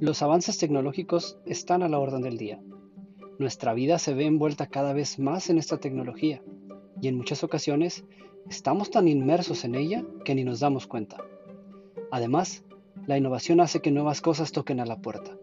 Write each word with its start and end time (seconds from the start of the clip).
Los 0.00 0.22
avances 0.22 0.58
tecnológicos 0.58 1.38
están 1.44 1.82
a 1.82 1.88
la 1.88 1.98
orden 1.98 2.22
del 2.22 2.38
día. 2.38 2.60
Nuestra 3.40 3.74
vida 3.74 3.98
se 3.98 4.14
ve 4.14 4.26
envuelta 4.26 4.68
cada 4.68 4.92
vez 4.92 5.18
más 5.18 5.50
en 5.50 5.58
esta 5.58 5.78
tecnología 5.78 6.40
y 7.02 7.08
en 7.08 7.16
muchas 7.16 7.42
ocasiones 7.42 8.04
estamos 8.48 8.92
tan 8.92 9.08
inmersos 9.08 9.64
en 9.64 9.74
ella 9.74 10.04
que 10.24 10.36
ni 10.36 10.44
nos 10.44 10.60
damos 10.60 10.86
cuenta. 10.86 11.16
Además, 12.12 12.62
la 13.06 13.18
innovación 13.18 13.60
hace 13.60 13.80
que 13.80 13.90
nuevas 13.90 14.20
cosas 14.20 14.52
toquen 14.52 14.78
a 14.78 14.86
la 14.86 15.00
puerta. 15.00 15.36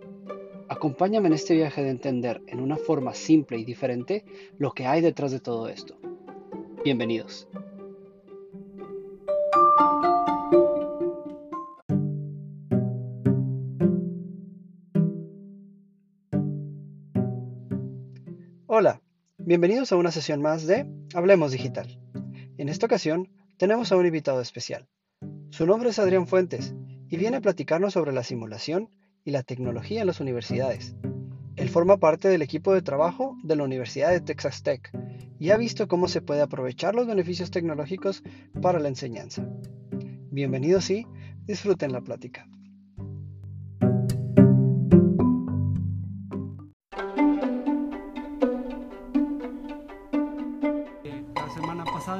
Acompáñame 0.70 1.28
en 1.28 1.34
este 1.34 1.54
viaje 1.54 1.84
de 1.84 1.90
entender 1.90 2.42
en 2.48 2.62
una 2.62 2.78
forma 2.78 3.14
simple 3.14 3.58
y 3.58 3.66
diferente 3.66 4.24
lo 4.58 4.72
que 4.72 4.86
hay 4.86 5.02
detrás 5.02 5.34
de 5.34 5.42
todo 5.42 5.68
esto. 5.68 5.98
Bienvenidos. 6.86 7.50
Bienvenidos 19.46 19.92
a 19.92 19.96
una 19.96 20.12
sesión 20.12 20.42
más 20.42 20.66
de 20.66 20.88
Hablemos 21.14 21.52
Digital. 21.52 22.00
En 22.58 22.68
esta 22.68 22.88
ocasión 22.88 23.30
tenemos 23.58 23.92
a 23.92 23.96
un 23.96 24.08
invitado 24.08 24.42
especial. 24.42 24.88
Su 25.52 25.68
nombre 25.68 25.90
es 25.90 26.00
Adrián 26.00 26.26
Fuentes 26.26 26.74
y 27.10 27.18
viene 27.18 27.38
a 27.38 27.42
platicarnos 27.42 27.94
sobre 27.94 28.12
la 28.12 28.24
simulación 28.24 28.90
y 29.24 29.30
la 29.30 29.44
tecnología 29.44 30.02
en 30.02 30.08
las 30.08 30.20
universidades. 30.20 30.96
Él 31.58 31.70
forma 31.70 31.98
parte 31.98 32.28
del 32.28 32.42
equipo 32.42 32.74
de 32.74 32.82
trabajo 32.82 33.38
de 33.44 33.56
la 33.56 33.64
Universidad 33.64 34.10
de 34.10 34.20
Texas 34.20 34.64
Tech 34.64 34.92
y 35.38 35.52
ha 35.52 35.58
visto 35.58 35.88
cómo 35.88 36.08
se 36.08 36.22
puede 36.22 36.42
aprovechar 36.42 36.96
los 36.96 37.06
beneficios 37.06 37.52
tecnológicos 37.52 38.24
para 38.64 38.80
la 38.80 38.88
enseñanza. 38.88 39.48
Bienvenidos 40.32 40.90
y 40.90 41.06
disfruten 41.46 41.92
la 41.92 42.02
plática. 42.02 42.50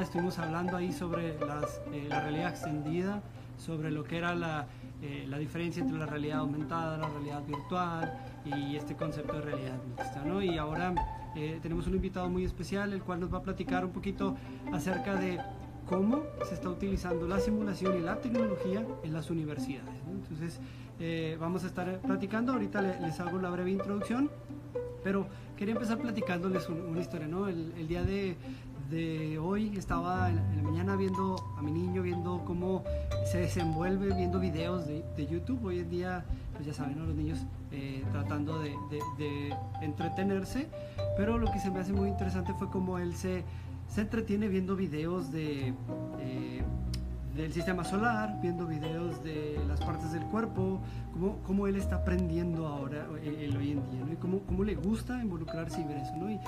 Estuvimos 0.02 0.38
hablando 0.38 0.76
ahí 0.76 0.92
sobre 0.92 1.30
eh, 1.30 2.06
la 2.08 2.20
realidad 2.20 2.50
extendida, 2.50 3.22
sobre 3.58 3.90
lo 3.90 4.04
que 4.04 4.18
era 4.18 4.34
la, 4.34 4.66
eh, 5.02 5.26
la, 5.28 5.38
diferencia 5.38 5.82
entre 5.82 5.98
la 5.98 6.06
realidad 6.06 6.38
aumentada, 6.40 6.98
la 6.98 7.08
realidad 7.08 7.42
virtual 7.44 8.12
y 8.44 8.76
este 8.76 8.94
concepto 8.94 9.34
de 9.34 9.42
realidad 9.42 9.78
mixta. 9.88 10.22
¿no? 10.24 10.42
Y 10.42 10.58
ahora 10.58 10.94
eh, 11.34 11.58
tenemos 11.62 11.86
un 11.86 11.94
invitado 11.94 12.28
muy 12.28 12.44
especial, 12.44 12.92
el 12.92 13.02
cual 13.02 13.20
nos 13.20 13.32
va 13.32 13.38
a 13.38 13.42
platicar 13.42 13.84
un 13.84 13.92
poquito 13.92 14.36
acerca 14.72 15.14
de 15.14 15.40
cómo 15.88 16.22
se 16.48 16.54
está 16.54 16.68
utilizando 16.68 17.26
la 17.26 17.40
simulación 17.40 17.96
y 17.96 18.00
la 18.00 18.20
tecnología 18.20 18.84
en 19.02 19.12
las 19.12 19.30
universidades. 19.30 19.94
Entonces, 20.10 20.60
vamos 21.38 21.62
a 21.64 21.68
estar 21.68 22.00
platicando, 22.00 22.52
ahorita 22.52 22.80
les, 22.82 23.20
hago 23.20 23.38
la 23.38 23.50
breve 23.50 23.70
introducción, 23.70 24.30
pero 25.04 25.26
quería 25.56 25.74
empezar 25.74 25.98
platicándoles 25.98 26.68
una 26.68 27.00
historia, 27.00 27.28
¿no? 27.28 27.46
El, 27.46 27.72
el 27.78 27.86
día 27.86 28.02
de, 28.02 28.36
de 28.90 29.38
hoy 29.38 29.76
estaba 29.76 30.30
en 30.30 30.56
la 30.56 30.62
mañana 30.62 30.96
viendo 30.96 31.36
a 31.56 31.62
mi 31.62 31.72
niño, 31.72 32.02
viendo 32.02 32.42
cómo 32.44 32.84
se 33.30 33.38
desenvuelve, 33.38 34.14
viendo 34.14 34.38
videos 34.38 34.86
de, 34.86 35.26
YouTube. 35.26 35.64
Hoy 35.64 35.80
en 35.80 35.90
día, 35.90 36.24
pues 36.54 36.66
ya 36.66 36.74
saben, 36.74 36.98
los 36.98 37.14
niños 37.14 37.44
eh, 37.72 38.04
tratando 38.12 38.58
de, 38.60 38.74
entretenerse. 39.80 40.68
Pero 41.16 41.38
lo 41.38 41.50
que 41.50 41.58
se 41.58 41.70
me 41.70 41.80
hace 41.80 41.92
muy 41.92 42.08
interesante 42.08 42.52
fue 42.54 42.68
cómo 42.70 42.98
él 42.98 43.14
se, 43.14 43.44
se 43.88 44.02
entretiene 44.02 44.48
viendo 44.48 44.76
videos 44.76 45.32
de, 45.32 45.74
eh, 46.20 46.62
del 47.36 47.52
sistema 47.52 47.84
solar, 47.84 48.38
viendo 48.40 48.66
videos 48.66 49.22
de 49.24 49.58
las 49.66 49.80
partes 49.80 50.12
del 50.12 50.24
cuerpo, 50.24 50.80
cómo, 51.12 51.38
cómo 51.42 51.66
él 51.66 51.76
está 51.76 51.96
aprendiendo 51.96 52.66
ahora, 52.66 53.06
eh, 53.22 53.46
el, 53.48 53.56
hoy 53.56 53.72
en 53.72 53.90
día, 53.90 54.12
y 54.12 54.16
cómo, 54.16 54.40
cómo, 54.40 54.64
le 54.64 54.74
gusta 54.74 55.20
involucrarse 55.20 55.80
y 55.80 55.84
ver 55.84 55.98
eso. 55.98 56.14
¿no? 56.16 56.30
Y, 56.30 56.38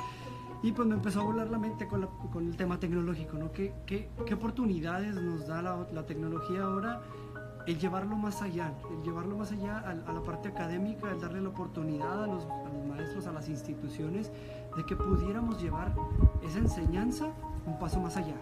y 0.62 0.72
pues 0.72 0.88
me 0.88 0.94
empezó 0.94 1.20
a 1.20 1.24
volar 1.24 1.48
la 1.48 1.58
mente 1.58 1.86
con, 1.86 2.06
con 2.32 2.46
el 2.46 2.56
tema 2.56 2.80
tecnológico, 2.80 3.36
¿no? 3.36 3.52
¿Qué, 3.52 3.72
qué, 3.86 4.10
qué 4.26 4.34
oportunidades 4.34 5.14
nos 5.14 5.46
da 5.46 5.62
la, 5.62 5.86
la, 5.92 6.04
tecnología 6.04 6.62
ahora? 6.62 7.00
El 7.66 7.78
llevarlo 7.78 8.16
más 8.16 8.42
allá, 8.42 8.72
el 8.90 9.02
llevarlo 9.02 9.36
más 9.36 9.52
allá 9.52 9.78
a, 9.78 9.90
a, 9.90 10.12
la 10.12 10.22
parte 10.22 10.48
académica, 10.48 11.10
el 11.10 11.20
darle 11.20 11.40
la 11.40 11.50
oportunidad 11.50 12.24
a 12.24 12.26
los, 12.26 12.44
a 12.44 12.70
los 12.72 12.86
maestros, 12.88 13.26
a 13.26 13.32
las 13.32 13.48
instituciones, 13.48 14.32
de 14.76 14.84
que 14.84 14.96
pudiéramos 14.96 15.62
llevar 15.62 15.94
esa 16.42 16.58
enseñanza 16.58 17.26
un 17.66 17.78
paso 17.78 18.00
más 18.00 18.16
allá 18.16 18.34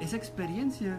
esa 0.00 0.16
experiencia 0.16 0.98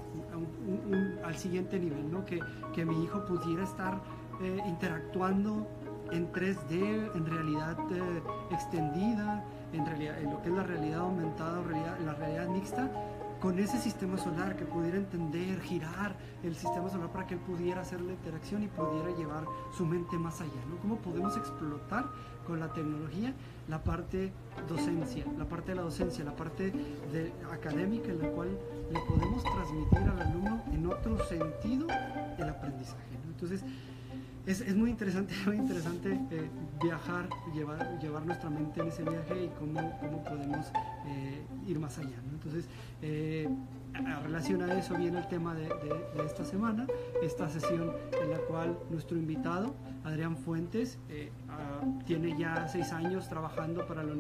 al 1.24 1.36
siguiente 1.36 1.80
nivel, 1.80 2.12
¿no? 2.12 2.24
que, 2.24 2.40
que, 2.74 2.86
mi 2.86 3.04
hijo 3.04 3.26
pudiera 3.26 3.64
estar 3.64 4.00
eh, 4.42 4.62
interactuando 4.68 5.68
en 6.12 6.32
3D, 6.32 7.16
en 7.16 7.26
realidad 7.26 7.78
eh, 7.92 8.22
extendida, 8.52 9.44
en, 9.74 10.30
lo 10.30 10.42
que 10.42 10.50
es 10.50 10.56
la 10.56 10.64
realidad 10.64 11.00
aumentada 11.00 11.60
o 11.60 11.64
realidad, 11.64 11.98
la 12.06 12.14
realidad 12.14 12.48
mixta, 12.48 12.90
con 13.40 13.58
ese 13.58 13.80
sistema 13.80 14.18
solar 14.18 14.56
que 14.56 14.66
pudiera 14.66 14.98
entender, 14.98 15.60
girar 15.62 16.16
el 16.44 16.56
sistema 16.56 16.90
solar 16.90 17.10
para 17.10 17.26
que 17.26 17.34
él 17.34 17.40
pudiera 17.40 17.82
hacer 17.82 18.00
la 18.00 18.14
interacción 18.14 18.62
y 18.62 18.68
pudiera 18.68 19.10
llevar 19.18 19.46
su 19.76 19.86
mente 19.86 20.18
más 20.18 20.40
allá, 20.42 20.62
¿no? 20.70 20.78
¿Cómo 20.78 20.98
podemos 20.98 21.36
explotar 21.36 22.06
con 22.46 22.60
la 22.60 22.72
tecnología 22.72 23.34
la 23.68 23.84
parte 23.84 24.32
docencia, 24.68 25.26
la 25.38 25.46
parte 25.46 25.72
de 25.72 25.76
la 25.76 25.82
docencia, 25.82 26.24
la 26.24 26.36
parte 26.36 26.72
de, 27.12 27.34
académica 27.52 28.10
en 28.10 28.20
la 28.20 28.28
cual 28.30 28.50
le 28.92 29.00
podemos 29.00 29.44
transmitir 29.44 30.00
al 30.00 30.22
alumno 30.22 30.62
en 30.72 30.86
otro 30.86 31.18
sentido 31.26 31.88
el 32.38 32.50
aprendizaje. 32.50 33.18
Entonces, 33.28 33.64
es, 34.51 34.62
es, 34.62 34.75
muy 34.75 34.89
interesante, 34.89 35.34
muy 35.45 35.57
interesante 35.57 36.19
eh, 36.31 36.50
viajar, 36.84 37.29
llevar, 37.53 38.00
llevar 38.00 38.25
nuestra 38.25 38.50
mente 38.50 38.81
en 38.81 38.88
ese 38.88 39.03
viaje 39.03 39.45
y 39.45 39.50
cómo, 39.59 39.97
cómo 40.00 40.23
podemos 40.23 40.67
eh, 41.07 41.41
ir 41.67 41.79
más 41.79 41.97
allá. 41.97 42.17
Entonces, 42.31 42.66
eh, 43.01 43.50
a 43.94 44.19
relación 44.19 44.62
a 44.62 44.78
eso 44.78 44.95
viene 44.95 45.19
el 45.19 45.28
tema 45.28 45.53
de, 45.53 45.69
esta 46.25 46.44
semana, 46.44 46.88
esta 47.22 47.50
sesión 47.50 47.91
en 48.22 48.31
la 48.31 48.38
cual 48.39 48.78
nuestro 48.89 49.17
invitado, 49.17 49.73
Adrián 50.03 50.38
Fuentes, 50.38 50.97
tiene 52.06 52.38
ya 52.38 52.67
seis 52.67 52.91
años 52.91 53.29
trabajando 53.29 53.85
para 53.85 54.03
la 54.03 54.13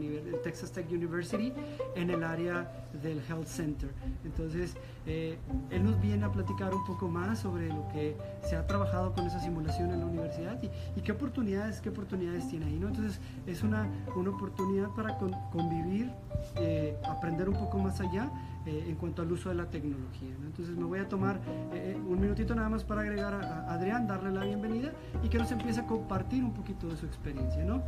Texas 0.43 0.71
Tech 0.71 0.89
University 0.89 1.53
en 1.95 2.09
el 2.09 2.23
área 2.23 2.87
del 3.01 3.21
Health 3.27 3.47
Center. 3.47 3.89
Entonces, 4.23 4.75
eh, 5.05 5.37
él 5.69 5.83
nos 5.83 5.99
viene 6.01 6.25
a 6.25 6.31
platicar 6.31 6.73
un 6.73 6.85
poco 6.85 7.07
más 7.07 7.39
sobre 7.39 7.69
lo 7.69 7.87
que 7.89 8.15
se 8.47 8.55
ha 8.55 8.65
trabajado 8.67 9.13
con 9.13 9.25
esa 9.25 9.39
simulación 9.39 9.91
en 9.91 9.99
la 9.99 10.05
universidad 10.05 10.61
y, 10.61 11.01
qué 11.01 11.11
oportunidades, 11.11 11.81
qué 11.81 11.89
oportunidades 11.89 12.47
tiene 12.47 12.65
ahí. 12.65 12.77
¿no? 12.79 12.87
Entonces, 12.87 13.19
es 13.47 13.63
una, 13.63 13.87
una 14.15 14.29
oportunidad 14.29 14.89
para 14.89 15.17
convivir, 15.17 16.11
eh, 16.55 16.97
aprender 17.07 17.49
un 17.49 17.55
poco 17.55 17.77
más 17.77 17.99
allá 18.01 18.31
eh, 18.67 18.85
en 18.89 18.95
cuanto 18.95 19.23
al 19.23 19.31
uso 19.31 19.49
de 19.49 19.55
la 19.55 19.65
tecnología. 19.65 20.35
Entonces 20.45 20.77
me 20.77 20.83
voy 20.83 20.99
a 20.99 21.09
tomar 21.09 21.37
eh, 21.73 21.95
eh, 21.95 22.01
un 22.07 22.21
minutito 22.21 22.53
nada 22.53 22.69
más 22.69 22.83
para 22.83 23.01
agregar 23.01 23.33
a, 23.33 23.73
Adrián, 23.73 24.05
darle 24.05 24.29
la 24.29 24.45
bienvenida 24.45 24.91
y 25.23 25.29
que 25.29 25.39
nos 25.39 25.51
empiece 25.51 25.70
a 25.77 25.85
compartir 25.85 26.43
un 26.43 26.53
poquito 26.53 26.87
de 26.87 26.97
su 26.97 27.05
experiencia. 27.05 27.63
¿no? 27.63 27.83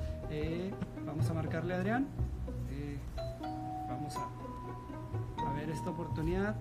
vamos 1.05 1.29
a 1.29 1.33
marcarle 1.33 1.73
a 1.73 1.77
Adrián. 1.77 2.07
vamos 3.87 4.15
a, 4.15 5.49
a 5.49 5.53
ver 5.53 5.69
esta 5.69 5.89
oportunidad. 5.89 6.55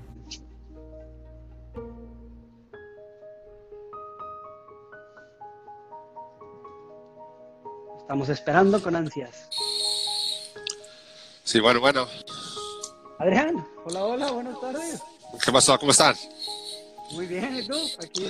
Estamos 7.98 8.28
esperando 8.28 8.82
con 8.82 8.94
ansias. 8.94 9.48
Sí, 11.44 11.60
bueno, 11.60 11.80
bueno. 11.80 12.06
Adrián, 13.18 13.66
hola, 13.84 14.04
hola, 14.04 14.30
buenas 14.32 14.60
tardes. 14.60 15.02
¿Qué 15.44 15.52
pasó? 15.52 15.78
¿Cómo 15.78 15.92
están? 15.92 16.14
Muy 17.12 17.26
bien, 17.26 17.56
¿y 17.56 17.66
tú? 17.66 17.76
Aquí. 18.02 18.28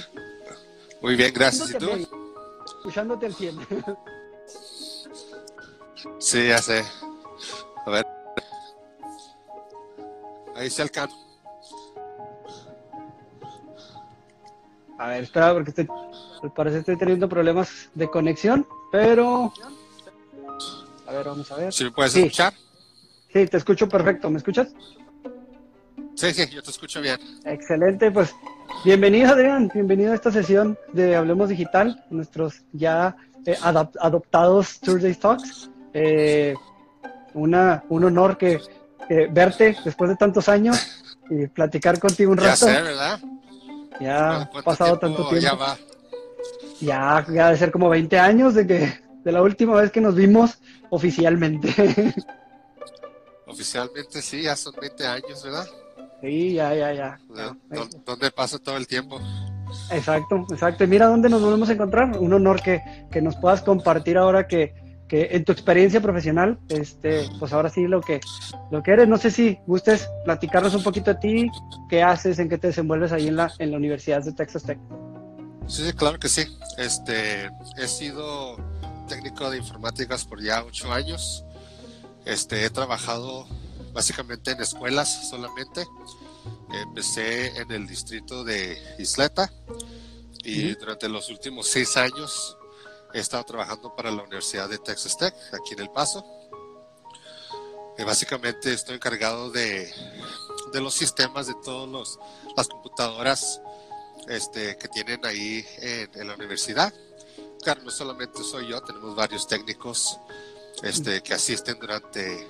Muy 1.01 1.17
bien, 1.17 1.33
gracias. 1.35 1.71
¿Y 1.71 1.75
tú? 1.79 2.22
Escuchándote 2.83 3.27
el 3.27 3.35
100. 3.35 3.59
Sí, 6.19 6.49
ya 6.49 6.59
sé. 6.59 6.83
A 7.87 7.91
ver. 7.91 8.07
Ahí 10.57 10.67
está 10.67 10.83
el 10.83 10.91
canto. 10.91 11.15
A 14.99 15.07
ver, 15.07 15.23
espera, 15.23 15.53
porque 15.55 15.71
estoy, 15.71 15.89
parece 16.57 16.75
que 16.75 16.81
estoy 16.81 16.97
teniendo 16.97 17.29
problemas 17.29 17.89
de 17.95 18.11
conexión, 18.11 18.67
pero... 18.91 19.53
A 21.07 21.13
ver, 21.13 21.25
vamos 21.25 21.53
a 21.53 21.57
ver. 21.59 21.73
¿Sí 21.73 21.85
me 21.85 21.93
puedes 21.93 22.17
escuchar? 22.17 22.53
Sí, 23.33 23.47
te 23.47 23.59
escucho 23.59 23.89
perfecto. 23.89 24.29
¿Me 24.29 24.39
escuchas? 24.39 24.75
Sí, 26.17 26.35
sí, 26.35 26.49
yo 26.51 26.65
te 26.65 26.71
escucho 26.73 27.01
bien. 27.01 27.21
Excelente, 27.45 28.11
pues 28.11 28.35
bienvenido 28.85 29.33
Adrián, 29.33 29.71
bienvenido 29.73 30.13
a 30.13 30.15
esta 30.15 30.31
sesión 30.31 30.79
de 30.93 31.17
Hablemos 31.17 31.49
Digital, 31.49 32.05
nuestros 32.11 32.63
ya 32.73 33.17
eh, 33.47 33.57
adoptados 33.63 34.81
Thursday 34.81 35.15
Talks. 35.15 35.71
Eh, 35.95 36.55
una, 37.35 37.85
un 37.89 38.05
honor 38.05 38.37
que 38.37 38.61
verte 39.31 39.77
después 39.85 40.11
de 40.11 40.17
tantos 40.17 40.49
años 40.49 41.15
y 41.31 41.47
platicar 41.47 41.99
contigo 41.99 42.33
un 42.33 42.39
rato. 42.39 42.67
Ya 42.67 42.75
sé, 42.75 42.83
¿verdad? 42.83 43.21
Ya 44.01 44.41
ha 44.43 44.51
pasado 44.63 44.99
tanto 44.99 45.29
tiempo. 45.29 45.37
Ya 45.37 45.55
va. 45.55 45.79
Ya, 46.81 47.27
ya 47.33 47.51
de 47.51 47.57
ser 47.57 47.71
como 47.71 47.89
20 47.89 48.19
años 48.19 48.55
de 48.55 48.67
que 48.67 49.01
de 49.23 49.33
la 49.33 49.43
última 49.43 49.81
vez 49.81 49.91
que 49.91 50.01
nos 50.01 50.15
vimos 50.15 50.59
oficialmente. 50.91 52.15
Oficialmente 53.47 54.23
sí, 54.23 54.43
ya 54.43 54.57
son 54.57 54.75
20 54.81 55.07
años, 55.07 55.43
¿verdad? 55.45 55.67
Sí, 56.23 56.55
ya, 56.55 56.73
ya, 56.75 56.93
ya. 56.93 57.21
¿Dónde 58.07 58.31
pasa 58.31 58.59
todo 58.59 58.77
el 58.77 58.87
tiempo? 58.87 59.21
Exacto, 59.91 60.47
exacto. 60.51 60.85
Y 60.85 60.87
mira 60.87 61.09
dónde 61.09 61.29
nos 61.29 61.43
volvemos 61.43 61.69
a 61.69 61.73
encontrar. 61.73 62.17
Un 62.17 62.33
honor 62.33 62.63
que, 62.63 62.81
que 63.11 63.21
nos 63.21 63.37
puedas 63.37 63.61
compartir 63.63 64.17
ahora 64.17 64.47
que, 64.47 64.73
que, 65.09 65.31
en 65.33 65.45
tu 65.45 65.51
experiencia 65.51 66.01
profesional, 66.01 66.61
este, 66.69 67.29
pues 67.41 67.53
ahora 67.53 67.71
sí 67.71 67.89
lo 67.89 68.01
que, 68.01 68.21
lo 68.71 68.85
que 68.85 68.93
eres. 68.93 69.09
No 69.09 69.19
sé 69.19 69.33
si 69.33 69.59
gustes 69.67 70.09
platicarnos 70.25 70.75
un 70.77 70.85
poquito 70.85 71.13
de 71.13 71.21
ti, 71.21 71.51
qué 71.89 72.05
haces, 72.05 72.39
en 72.39 72.49
qué 72.49 72.57
te 72.57 72.69
desenvuelves 72.69 73.11
ahí 73.11 73.27
en 73.27 73.35
la, 73.35 73.53
en 73.59 73.73
la 73.73 73.77
Universidad 73.77 74.23
de 74.23 74.33
Texas 74.33 74.63
Tech. 74.63 74.79
Sí, 75.67 75.93
claro 75.95 76.21
que 76.21 76.29
sí. 76.29 76.45
Este, 76.79 77.51
he 77.79 77.89
sido 77.89 78.59
técnico 79.09 79.51
de 79.51 79.59
informáticas 79.59 80.25
por 80.25 80.41
ya 80.41 80.63
ocho 80.63 80.93
años. 80.93 81.45
Este, 82.25 82.65
he 82.65 82.71
trabajado 82.71 83.47
básicamente 83.93 84.53
en 84.53 84.61
escuelas 84.61 85.29
solamente. 85.29 85.87
Empecé 86.73 87.49
en 87.59 87.71
el 87.71 87.87
distrito 87.87 88.45
de 88.45 88.77
Isleta 88.99 89.53
y 90.43 90.75
durante 90.75 91.09
los 91.09 91.29
últimos 91.29 91.69
seis 91.69 91.97
años 91.97 92.57
he 93.15 93.21
estado 93.21 93.45
trabajando 93.45 93.95
para 93.95 94.11
la 94.11 94.23
Universidad 94.23 94.69
de 94.69 94.79
Texas 94.79 95.17
Tech, 95.17 95.35
aquí 95.53 95.75
en 95.75 95.81
El 95.81 95.91
Paso. 95.91 96.25
Y 97.99 98.05
básicamente 98.05 98.73
estoy 98.73 98.97
encargado 98.97 99.51
de, 99.51 99.93
de 100.73 100.81
los 100.81 100.95
sistemas 100.95 101.47
de 101.47 101.55
todas 101.63 102.19
las 102.57 102.67
computadoras 102.67 103.61
este, 104.29 104.77
que 104.79 104.89
tienen 104.89 105.25
ahí 105.27 105.65
en, 105.79 106.11
en 106.15 106.29
la 106.29 106.35
universidad. 106.35 106.93
Claro, 107.63 107.83
no 107.83 107.91
solamente 107.91 108.43
soy 108.43 108.69
yo, 108.69 108.81
tenemos 108.81 109.15
varios 109.15 109.47
técnicos 109.47 110.19
este, 110.83 111.23
que 111.23 111.35
asisten 111.35 111.79
durante 111.79 112.49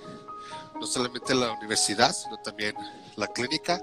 no 0.82 0.88
solamente 0.88 1.32
la 1.32 1.52
universidad, 1.52 2.12
sino 2.12 2.38
también 2.38 2.75
la 3.14 3.29
clínica, 3.29 3.81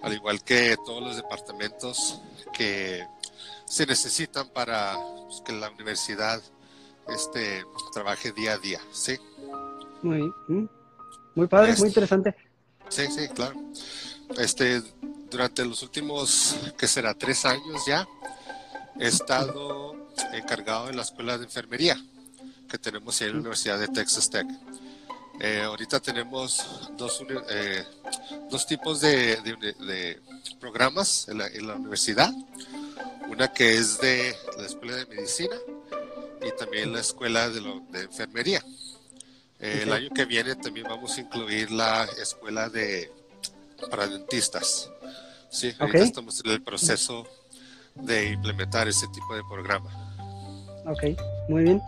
al 0.00 0.12
igual 0.12 0.44
que 0.44 0.76
todos 0.86 1.02
los 1.02 1.16
departamentos 1.16 2.20
que 2.56 3.04
se 3.64 3.84
necesitan 3.84 4.48
para 4.50 4.96
pues, 5.26 5.40
que 5.40 5.52
la 5.52 5.70
universidad 5.70 6.40
este, 7.08 7.64
trabaje 7.92 8.30
día 8.30 8.52
a 8.52 8.58
día, 8.58 8.80
¿sí? 8.92 9.18
Muy, 10.02 10.32
muy 11.34 11.48
padre, 11.48 11.70
muy 11.70 11.74
este, 11.74 11.88
interesante. 11.88 12.36
Sí, 12.88 13.08
sí, 13.10 13.26
claro. 13.34 13.60
Este, 14.38 14.84
durante 15.28 15.64
los 15.64 15.82
últimos, 15.82 16.54
que 16.78 16.86
será? 16.86 17.14
Tres 17.14 17.44
años 17.44 17.84
ya, 17.88 18.06
he 19.00 19.08
estado 19.08 19.96
encargado 20.32 20.90
en 20.90 20.96
la 20.96 21.02
escuela 21.02 21.38
de 21.38 21.46
enfermería 21.46 21.96
que 22.70 22.78
tenemos 22.78 23.20
en 23.20 23.32
la 23.32 23.38
Universidad 23.40 23.80
de 23.80 23.88
Texas 23.88 24.30
Tech. 24.30 24.46
Eh, 25.40 25.62
ahorita 25.62 26.00
tenemos 26.00 26.90
dos, 26.96 27.24
eh, 27.50 27.84
dos 28.50 28.66
tipos 28.66 29.00
de, 29.00 29.36
de, 29.42 30.20
programas 30.60 31.28
en 31.28 31.38
la, 31.38 31.46
en 31.48 31.66
la, 31.66 31.74
universidad. 31.74 32.32
Una 33.28 33.52
que 33.52 33.74
es 33.74 33.98
de 33.98 34.34
la 34.58 34.66
Escuela 34.66 34.96
de 34.96 35.06
Medicina 35.06 35.56
y 36.46 36.56
también 36.56 36.92
la 36.92 37.00
Escuela 37.00 37.48
de, 37.48 37.60
de 37.90 38.02
Enfermería. 38.02 38.62
Eh, 39.60 39.80
el 39.82 39.92
año 39.92 40.10
que 40.14 40.24
viene 40.24 40.54
también 40.56 40.86
vamos 40.88 41.16
a 41.16 41.20
incluir 41.20 41.70
la 41.70 42.04
Escuela 42.20 42.68
de 42.68 43.10
para 43.90 44.06
dentistas. 44.06 44.90
Sí, 45.50 45.72
ahorita 45.78 46.04
estamos 46.04 46.42
en 46.44 46.50
el 46.52 46.62
proceso 46.62 47.26
de 47.94 48.30
implementar 48.30 48.88
ese 48.88 49.06
tipo 49.08 49.34
de 49.34 49.42
programa. 49.48 49.90
Ok, 50.86 51.18
muy 51.48 51.62
bien. 51.62 51.82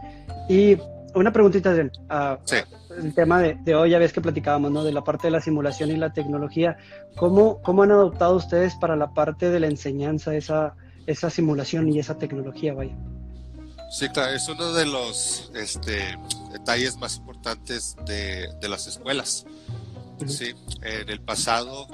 Y 0.49 0.78
una 1.14 1.32
preguntita, 1.32 1.70
Adrián. 1.70 1.90
Uh, 2.10 2.37
sí. 2.44 2.56
El 2.96 3.14
tema 3.14 3.40
de, 3.40 3.75
hoy, 3.75 3.90
ya 3.90 3.98
ves 3.98 4.12
que 4.12 4.20
platicábamos, 4.20 4.70
¿no? 4.70 4.84
De 4.84 4.93
la 4.93 5.04
parte 5.04 5.26
de 5.26 5.31
la 5.31 5.40
simulación 5.40 5.90
y 5.90 5.96
la 5.96 6.12
tecnología. 6.12 6.78
¿Cómo, 7.16 7.60
cómo 7.62 7.82
han 7.82 7.90
adoptado 7.90 8.37
ustedes 8.37 8.75
para 8.76 8.96
la 8.96 9.12
parte 9.12 9.50
de 9.50 9.60
la 9.60 9.66
enseñanza 9.66 10.34
esa, 10.34 10.75
esa 11.06 11.31
simulación 11.31 11.88
y 11.88 11.98
esa 11.98 12.19
tecnología, 12.19 12.75
vaya? 12.75 12.96
Sí, 13.90 14.08
claro, 14.08 14.32
es 14.32 14.48
uno 14.48 14.72
de 14.72 14.87
los 14.87 15.50
este, 15.54 16.19
detalles 16.52 16.96
más 16.96 17.16
importantes 17.16 17.96
de, 18.06 18.48
de 18.60 18.69
las 18.69 18.87
escuelas. 18.87 19.46
Sí, 20.26 20.54
en 20.82 21.08
el 21.08 21.20
pasado 21.20 21.87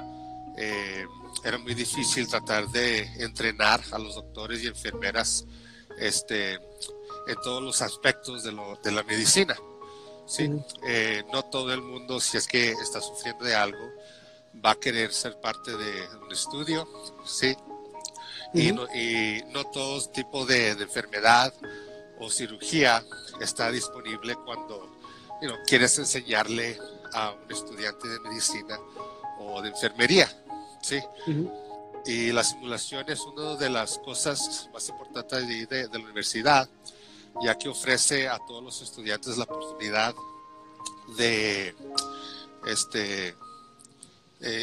eh, 0.57 1.05
era 1.43 1.57
muy 1.57 1.73
difícil 1.73 2.27
tratar 2.27 2.67
de 2.69 3.01
entrenar 3.23 3.81
a 3.91 3.99
los 3.99 4.15
doctores 4.15 4.63
y 4.63 4.67
enfermeras 4.67 5.45
este, 5.99 6.53
en 6.53 7.35
todos 7.43 7.61
los 7.61 7.81
aspectos 7.81 8.43
de, 8.43 8.53
lo, 8.53 8.79
de 8.83 8.91
la 8.91 9.03
medicina. 9.03 9.55
¿Sí? 10.25 10.49
Eh, 10.87 11.23
no 11.31 11.43
todo 11.43 11.73
el 11.73 11.81
mundo, 11.81 12.19
si 12.19 12.37
es 12.37 12.47
que 12.47 12.71
está 12.71 13.01
sufriendo 13.01 13.45
de 13.45 13.55
algo, 13.55 13.89
va 14.63 14.71
a 14.71 14.75
querer 14.75 15.13
ser 15.13 15.39
parte 15.39 15.75
de 15.75 16.07
un 16.17 16.31
estudio, 16.31 16.87
¿sí? 17.25 17.55
y, 18.53 18.71
no, 18.71 18.85
y, 18.93 19.43
no, 19.51 19.65
todo 19.65 20.01
tipo 20.09 20.45
de, 20.45 20.69
enfermedad 20.71 21.53
o 22.19 22.29
cirugía 22.29 23.03
está 23.41 23.71
disponible 23.71 24.35
cuando 24.45 24.97
quieres 25.67 25.97
enseñarle 25.97 26.79
a 27.13 27.31
un 27.31 27.51
estudiante 27.51 28.07
de 28.07 28.19
medicina 28.19 28.79
o 29.39 29.61
de 29.61 29.69
enfermería, 29.69 30.29
¿sí? 30.81 30.99
Y 32.05 32.31
la 32.31 32.43
simulación 32.43 33.09
es 33.09 33.21
una 33.21 33.55
de 33.55 33.69
las 33.69 33.97
cosas 33.99 34.69
más 34.73 34.87
importantes 34.89 35.47
de, 35.47 35.65
de, 35.65 35.87
de 35.87 35.97
la 35.97 36.05
universidad, 36.05 36.69
ya 37.41 37.57
que 37.57 37.69
ofrece 37.69 38.27
a 38.27 38.37
todos 38.39 38.63
los 38.63 38.81
estudiantes 38.81 39.37
la 39.37 39.45
oportunidad 39.45 40.13
de 41.17 41.75
este, 42.65 43.29
eh, 43.29 43.35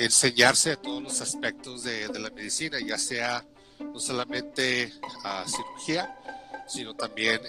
enseñarse 0.04 0.76
todos 0.76 1.02
los 1.02 1.20
aspectos 1.20 1.84
de, 1.84 2.08
la 2.18 2.30
medicina, 2.30 2.78
ya 2.80 2.98
sea 2.98 3.44
no 3.80 3.98
solamente 3.98 4.92
a 5.24 5.44
cirugía, 5.46 6.16
sino 6.68 6.94
también 6.94 7.40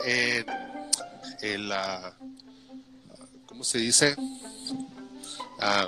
en, 1.41 1.69
la, 1.69 2.13
¿cómo 3.45 3.63
se 3.63 3.77
dice? 3.77 4.15
Ah, 5.59 5.87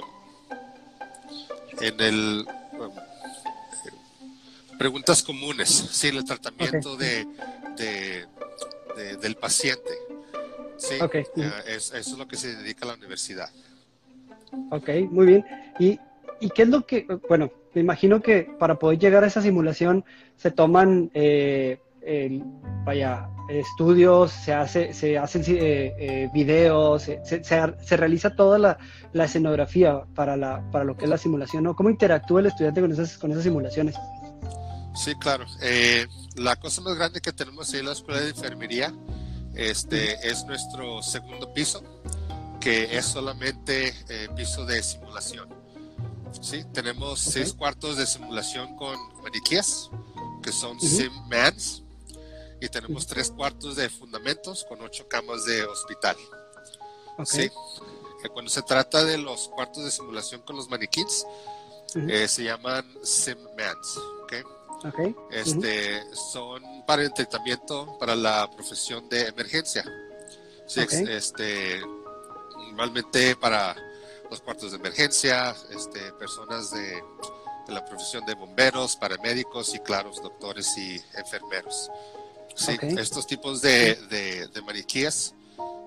en 1.81 1.99
el 1.99 2.47
preguntas 4.77 5.23
comunes, 5.23 5.69
sí, 5.91 6.09
el 6.09 6.25
tratamiento 6.25 6.97
de, 6.97 7.25
del 8.95 9.35
paciente. 9.35 9.91
Sí, 10.77 10.95
eso 11.67 11.97
es 11.97 12.17
lo 12.17 12.27
que 12.27 12.35
se 12.35 12.55
dedica 12.55 12.85
a 12.85 12.89
la 12.89 12.93
universidad. 12.95 13.49
Ok, 14.69 14.89
muy 15.09 15.25
bien. 15.25 15.45
¿Y, 15.79 15.99
¿Y 16.39 16.49
qué 16.49 16.63
es 16.63 16.69
lo 16.69 16.85
que, 16.85 17.07
bueno, 17.29 17.51
me 17.73 17.81
imagino 17.81 18.21
que 18.21 18.49
para 18.59 18.75
poder 18.75 18.99
llegar 18.99 19.23
a 19.23 19.27
esa 19.27 19.41
simulación 19.41 20.03
se 20.35 20.51
toman, 20.51 21.09
eh, 21.13 21.79
vaya, 22.83 23.29
estudios, 23.49 24.31
se, 24.31 24.53
hace, 24.53 24.93
se 24.93 25.17
hacen 25.17 25.43
eh, 25.47 25.93
eh, 25.97 26.29
videos, 26.33 27.03
se, 27.03 27.43
se, 27.43 27.97
realiza 27.97 28.35
toda 28.35 28.59
la, 28.59 28.77
la, 29.13 29.25
escenografía 29.25 30.01
para, 30.15 30.37
la, 30.37 30.63
para 30.71 30.85
lo 30.85 30.95
que 30.95 31.05
es 31.05 31.09
la 31.09 31.17
simulación, 31.17 31.63
¿no? 31.63 31.75
¿Cómo 31.75 31.89
interactúa 31.89 32.41
el 32.41 32.47
estudiante 32.47 32.81
con 32.81 32.91
esas, 32.91 33.17
con 33.17 33.31
esas 33.31 33.43
simulaciones? 33.43 33.95
Sí, 34.95 35.15
claro. 35.15 35.45
Eh, 35.61 36.07
la 36.35 36.55
cosa 36.55 36.81
más 36.81 36.95
grande 36.95 37.21
que 37.21 37.33
tenemos 37.33 37.71
ahí 37.73 37.79
en 37.79 37.87
la 37.87 37.93
escuela 37.93 38.21
de 38.21 38.29
enfermería 38.29 38.93
este, 39.55 40.27
es 40.27 40.45
nuestro 40.45 41.01
segundo 41.01 41.53
piso, 41.53 41.83
que 42.59 42.95
es 42.97 43.05
solamente 43.05 43.93
eh, 44.09 44.29
piso 44.35 44.65
de 44.65 44.81
simulación. 44.83 45.49
¿Sí? 46.41 46.63
Tenemos 46.73 47.19
seis 47.19 47.53
cuartos 47.53 47.97
de 47.97 48.05
simulación 48.07 48.75
con 48.75 48.97
maniquíes, 49.21 49.89
que 50.41 50.51
son 50.51 50.79
sim 50.79 51.11
mans, 51.29 51.83
y 52.59 52.67
tenemos 52.69 53.05
tres 53.05 53.29
cuartos 53.29 53.75
de 53.75 53.89
fundamentos 53.89 54.65
con 54.67 54.81
ocho 54.81 55.07
camas 55.07 55.45
de 55.45 55.63
hospital. 55.63 56.17
¿Sí? 57.25 57.43
Eh, 57.43 58.29
cuando 58.31 58.49
se 58.49 58.61
trata 58.63 59.03
de 59.03 59.17
los 59.17 59.47
cuartos 59.49 59.83
de 59.83 59.91
simulación 59.91 60.41
con 60.41 60.55
los 60.55 60.69
maniquíes, 60.69 61.25
se 62.27 62.43
llaman 62.43 62.85
sim 63.03 63.37
mans. 63.55 63.99
¿okay? 64.23 64.41
Este, 65.31 66.03
Son 66.13 66.85
para 66.85 67.03
el 67.03 67.13
tratamiento 67.13 67.97
para 67.97 68.15
la 68.15 68.49
profesión 68.51 69.07
de 69.09 69.27
emergencia. 69.27 69.83
este, 70.75 71.81
normalmente 72.67 73.35
para 73.35 73.75
los 74.29 74.41
cuartos 74.41 74.71
de 74.71 74.77
emergencia, 74.77 75.55
este, 75.69 76.11
personas 76.13 76.71
de, 76.71 77.03
la 77.67 77.85
profesión 77.85 78.25
de 78.25 78.33
bomberos, 78.33 78.95
paramédicos 78.97 79.73
y, 79.73 79.79
claro, 79.79 80.11
doctores 80.21 80.77
y 80.77 81.01
enfermeros. 81.15 81.89
Sí, 82.55 82.77
estos 82.81 83.25
tipos 83.25 83.61
de, 83.61 83.95
de, 84.53 84.61
maniquíes 84.63 85.33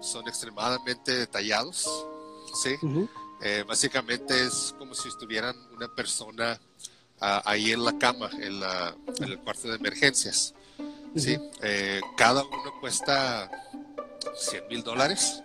son 0.00 0.26
extremadamente 0.28 1.14
detallados. 1.14 1.88
¿sí? 2.62 2.76
Eh, 3.42 3.64
básicamente 3.66 4.46
es 4.46 4.74
como 4.78 4.94
si 4.94 5.08
estuvieran 5.08 5.54
una 5.74 5.94
persona 5.94 6.58
ahí 7.20 7.72
en 7.72 7.84
la 7.84 7.98
cama, 7.98 8.30
en, 8.40 8.60
la, 8.60 8.94
en, 9.18 9.24
el 9.24 9.38
cuarto 9.38 9.68
de 9.68 9.76
emergencias. 9.76 10.54
Sí, 11.16 11.38
eh, 11.62 12.00
cada 12.16 12.44
uno 12.44 12.74
cuesta 12.80 13.50
100 14.36 14.68
mil 14.68 14.82
dólares. 14.82 15.42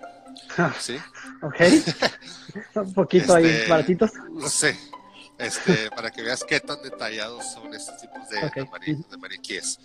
Sí. 0.79 0.97
ok. 1.41 1.55
Un 2.75 2.93
poquito 2.93 3.35
ahí 3.35 3.45
este, 3.45 3.69
baratitos. 3.69 4.11
No 4.31 4.49
sé. 4.49 4.77
Este, 5.37 5.89
para 5.91 6.11
que 6.11 6.21
veas 6.21 6.43
qué 6.43 6.59
tan 6.59 6.81
detallados 6.83 7.51
son 7.53 7.73
estos 7.73 7.99
tipos 7.99 8.29
de, 8.29 8.41
de, 8.41 9.17
maniquíes. 9.17 9.79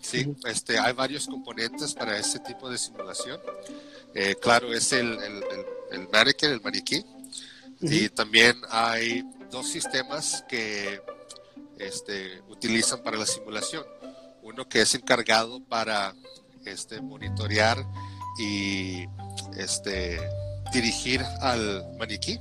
Sí, 0.00 0.34
este, 0.44 0.78
hay 0.78 0.92
varios 0.92 1.26
componentes 1.26 1.94
para 1.94 2.18
este 2.18 2.40
tipo 2.40 2.68
de 2.68 2.76
simulación. 2.76 3.40
Eh, 4.14 4.36
claro, 4.40 4.72
es 4.72 4.92
el, 4.92 5.12
el, 5.12 5.44
el, 5.92 6.08
el 6.12 6.34
el 6.40 6.60
maniquí. 6.60 7.04
Y 7.80 8.08
también 8.08 8.56
hay 8.70 9.24
dos 9.50 9.68
sistemas 9.68 10.44
que 10.48 11.00
este, 11.78 12.42
utilizan 12.48 13.02
para 13.02 13.16
la 13.16 13.26
simulación. 13.26 13.84
Uno 14.42 14.68
que 14.68 14.82
es 14.82 14.94
encargado 14.94 15.60
para 15.64 16.14
este, 16.64 17.00
monitorear 17.00 17.84
y 18.38 19.04
este, 19.56 20.18
dirigir 20.72 21.22
al 21.40 21.84
maniquí. 21.98 22.38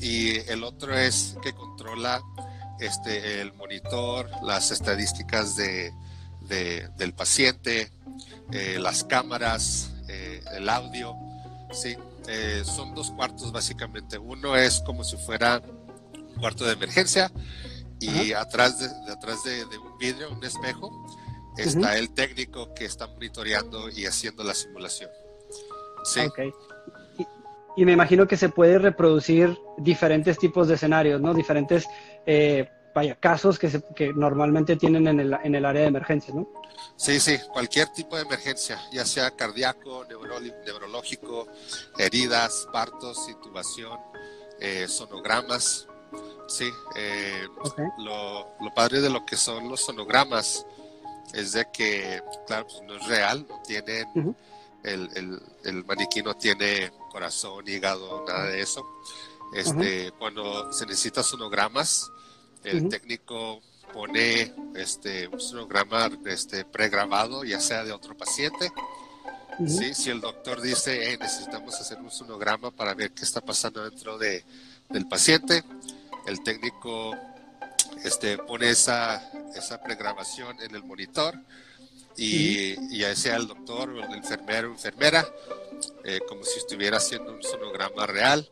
Y 0.00 0.38
el 0.50 0.64
otro 0.64 0.96
es 0.96 1.36
que 1.42 1.52
controla 1.52 2.20
este, 2.80 3.40
el 3.40 3.52
monitor, 3.54 4.28
las 4.42 4.70
estadísticas 4.70 5.54
de, 5.56 5.92
del 6.96 7.12
paciente, 7.12 7.92
eh, 8.52 8.78
las 8.80 9.04
cámaras, 9.04 9.92
eh, 10.08 10.42
el 10.56 10.68
audio. 10.68 11.14
¿sí? 11.72 11.96
Eh, 12.28 12.62
son 12.64 12.94
dos 12.94 13.10
cuartos 13.10 13.52
básicamente. 13.52 14.18
Uno 14.18 14.56
es 14.56 14.80
como 14.80 15.04
si 15.04 15.16
fuera 15.16 15.62
cuarto 16.38 16.64
de 16.64 16.72
emergencia 16.72 17.30
y 18.00 18.32
atrás, 18.32 18.78
de, 18.78 19.12
atrás 19.12 19.44
de, 19.44 19.64
un 19.78 19.98
vidrio, 19.98 20.30
un 20.30 20.44
espejo, 20.44 20.90
está 21.56 21.98
el 21.98 22.10
técnico 22.10 22.72
que 22.74 22.84
está 22.84 23.06
monitoreando 23.06 23.88
y 23.90 24.06
haciendo 24.06 24.44
la 24.44 24.54
simulación. 24.54 25.10
Sí. 26.04 26.20
Y, 27.76 27.84
me 27.84 27.92
imagino 27.92 28.26
que 28.26 28.36
se 28.36 28.48
puede 28.48 28.78
reproducir 28.78 29.56
diferentes 29.76 30.38
tipos 30.38 30.68
de 30.68 30.74
escenarios, 30.74 31.20
¿no? 31.20 31.34
Diferentes 31.34 31.86
eh, 32.26 32.68
vaya, 32.94 33.14
casos 33.16 33.58
que, 33.58 33.70
se, 33.70 33.82
que 33.94 34.12
normalmente 34.12 34.76
tienen 34.76 35.06
en 35.06 35.20
el, 35.20 35.36
en 35.42 35.54
el 35.54 35.64
área 35.64 35.82
de 35.82 35.88
emergencia, 35.88 36.34
¿no? 36.34 36.48
Sí, 36.96 37.20
sí, 37.20 37.38
cualquier 37.52 37.88
tipo 37.88 38.16
de 38.16 38.22
emergencia, 38.22 38.80
ya 38.92 39.04
sea 39.04 39.30
cardíaco, 39.30 40.04
neurológico, 40.64 41.46
heridas, 41.96 42.68
partos, 42.72 43.28
intubación, 43.28 43.98
eh, 44.60 44.86
sonogramas. 44.88 45.87
Sí, 46.48 46.70
eh, 46.96 47.46
lo, 47.98 48.48
lo, 48.60 48.74
padre 48.74 49.00
de 49.00 49.10
lo 49.10 49.24
que 49.26 49.36
son 49.36 49.68
los 49.68 49.84
sonogramas 49.84 50.64
es 51.34 51.52
de 51.52 51.66
que, 51.70 52.22
claro, 52.46 52.66
pues 52.66 52.82
no 52.82 52.96
es 52.96 53.06
real, 53.06 53.46
no 53.48 53.60
tienen 53.66 54.34
el, 54.82 55.40
el, 55.64 55.84
maniquí 55.84 56.22
no 56.22 56.34
tiene 56.34 56.90
corazón, 57.10 57.66
hígado, 57.66 58.24
nada 58.26 58.46
de 58.46 58.60
eso. 58.60 58.86
Este, 59.54 60.12
Cuando 60.18 60.72
se 60.72 60.86
necesita 60.86 61.22
sonogramas, 61.22 62.10
el 62.64 62.88
técnico 62.88 63.60
pone 63.92 64.54
este, 64.74 65.26
un 65.28 65.40
sonograma 65.40 66.10
este, 66.26 66.64
pregrabado, 66.64 67.44
ya 67.44 67.60
sea 67.60 67.84
de 67.84 67.92
otro 67.92 68.16
paciente. 68.16 68.70
Si 69.66 70.10
el 70.10 70.20
doctor 70.20 70.60
dice, 70.60 71.16
necesitamos 71.18 71.74
hacer 71.80 71.98
un 71.98 72.10
sonograma 72.10 72.70
para 72.70 72.94
ver 72.94 73.10
qué 73.10 73.24
está 73.24 73.40
pasando 73.40 73.82
dentro 73.88 74.16
de, 74.16 74.44
del 74.88 75.08
paciente, 75.08 75.64
el 76.26 76.42
técnico 76.42 77.16
este, 78.04 78.38
pone 78.38 78.70
esa, 78.70 79.30
esa 79.54 79.80
pregrabación 79.82 80.60
en 80.60 80.74
el 80.74 80.84
monitor 80.84 81.34
y, 82.16 82.98
ya 82.98 83.14
sea 83.14 83.36
el 83.36 83.46
doctor 83.46 83.90
o 83.90 84.04
el 84.04 84.12
enfermero 84.14 84.70
o 84.70 84.72
enfermera, 84.72 85.26
eh, 86.04 86.20
como 86.28 86.42
si 86.42 86.58
estuviera 86.58 86.96
haciendo 86.96 87.32
un 87.32 87.42
sonograma 87.42 88.06
real, 88.06 88.48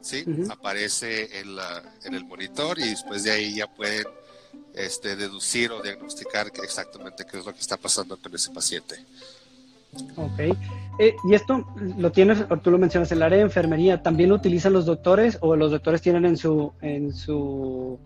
¿sí? 0.00 0.24
Aparece 0.50 1.38
en, 1.40 1.56
la, 1.56 1.82
en 2.04 2.14
el 2.14 2.24
monitor 2.24 2.78
y 2.78 2.88
después 2.88 3.22
de 3.24 3.32
ahí 3.32 3.56
ya 3.56 3.66
pueden 3.66 4.06
este, 4.74 5.16
deducir 5.16 5.70
o 5.72 5.82
diagnosticar 5.82 6.50
exactamente 6.62 7.26
qué 7.26 7.38
es 7.38 7.44
lo 7.44 7.52
que 7.52 7.60
está 7.60 7.76
pasando 7.76 8.16
con 8.16 8.34
ese 8.34 8.50
paciente. 8.50 9.04
Ok. 10.16 10.56
Eh, 10.98 11.16
y 11.24 11.34
esto 11.34 11.66
lo 11.96 12.12
tienes, 12.12 12.44
tú 12.62 12.70
lo 12.70 12.78
mencionas, 12.78 13.10
el 13.12 13.22
área 13.22 13.38
de 13.38 13.44
enfermería, 13.44 14.02
¿también 14.02 14.28
lo 14.28 14.36
utilizan 14.36 14.72
los 14.72 14.84
doctores 14.84 15.38
o 15.40 15.56
los 15.56 15.70
doctores 15.70 16.02
tienen 16.02 16.26
en 16.26 16.36
su, 16.36 16.72
en 16.82 17.12
su 17.14 17.98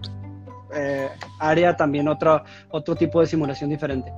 eh, 0.74 1.08
área 1.40 1.76
también 1.76 2.06
otro, 2.08 2.44
otro 2.70 2.94
tipo 2.94 3.20
de 3.20 3.26
simulación 3.26 3.70
diferente? 3.70 4.12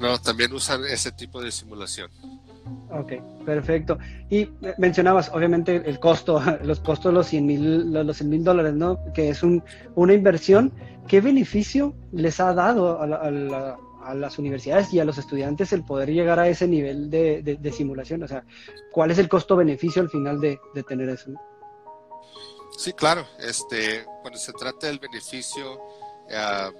No, 0.00 0.18
también 0.18 0.52
usan 0.52 0.84
ese 0.84 1.12
tipo 1.12 1.40
de 1.40 1.52
simulación. 1.52 2.10
Ok, 2.90 3.12
perfecto. 3.44 3.98
Y 4.30 4.48
mencionabas, 4.78 5.30
obviamente, 5.32 5.82
el 5.84 5.98
costo, 5.98 6.42
los 6.62 6.80
costos 6.80 7.12
de 7.12 7.14
los 7.14 7.26
100 7.26 7.46
mil 7.46 7.92
los 7.92 8.22
mil 8.22 8.44
dólares, 8.44 8.74
¿no? 8.74 8.98
Que 9.14 9.28
es 9.28 9.42
un, 9.42 9.62
una 9.94 10.14
inversión. 10.14 10.72
¿Qué 11.08 11.20
beneficio 11.20 11.94
les 12.12 12.38
ha 12.40 12.54
dado 12.54 13.00
a, 13.00 13.78
las 14.14 14.38
universidades 14.38 14.92
y 14.92 15.00
a 15.00 15.04
los 15.04 15.18
estudiantes 15.18 15.72
el 15.72 15.84
poder 15.84 16.10
llegar 16.10 16.38
a 16.38 16.48
ese 16.48 16.66
nivel 16.66 17.10
de, 17.10 17.72
simulación? 17.74 18.22
O 18.22 18.28
sea, 18.28 18.44
¿cuál 18.90 19.10
es 19.10 19.18
el 19.18 19.28
costo-beneficio 19.28 20.02
al 20.02 20.10
final 20.10 20.40
de, 20.40 20.58
tener 20.86 21.08
eso? 21.08 21.30
Sí, 22.76 22.92
claro. 22.92 23.26
Este, 23.38 24.04
cuando 24.22 24.38
se 24.38 24.52
trata 24.52 24.86
del 24.86 24.98
beneficio, 24.98 25.80
eh, 26.28 26.70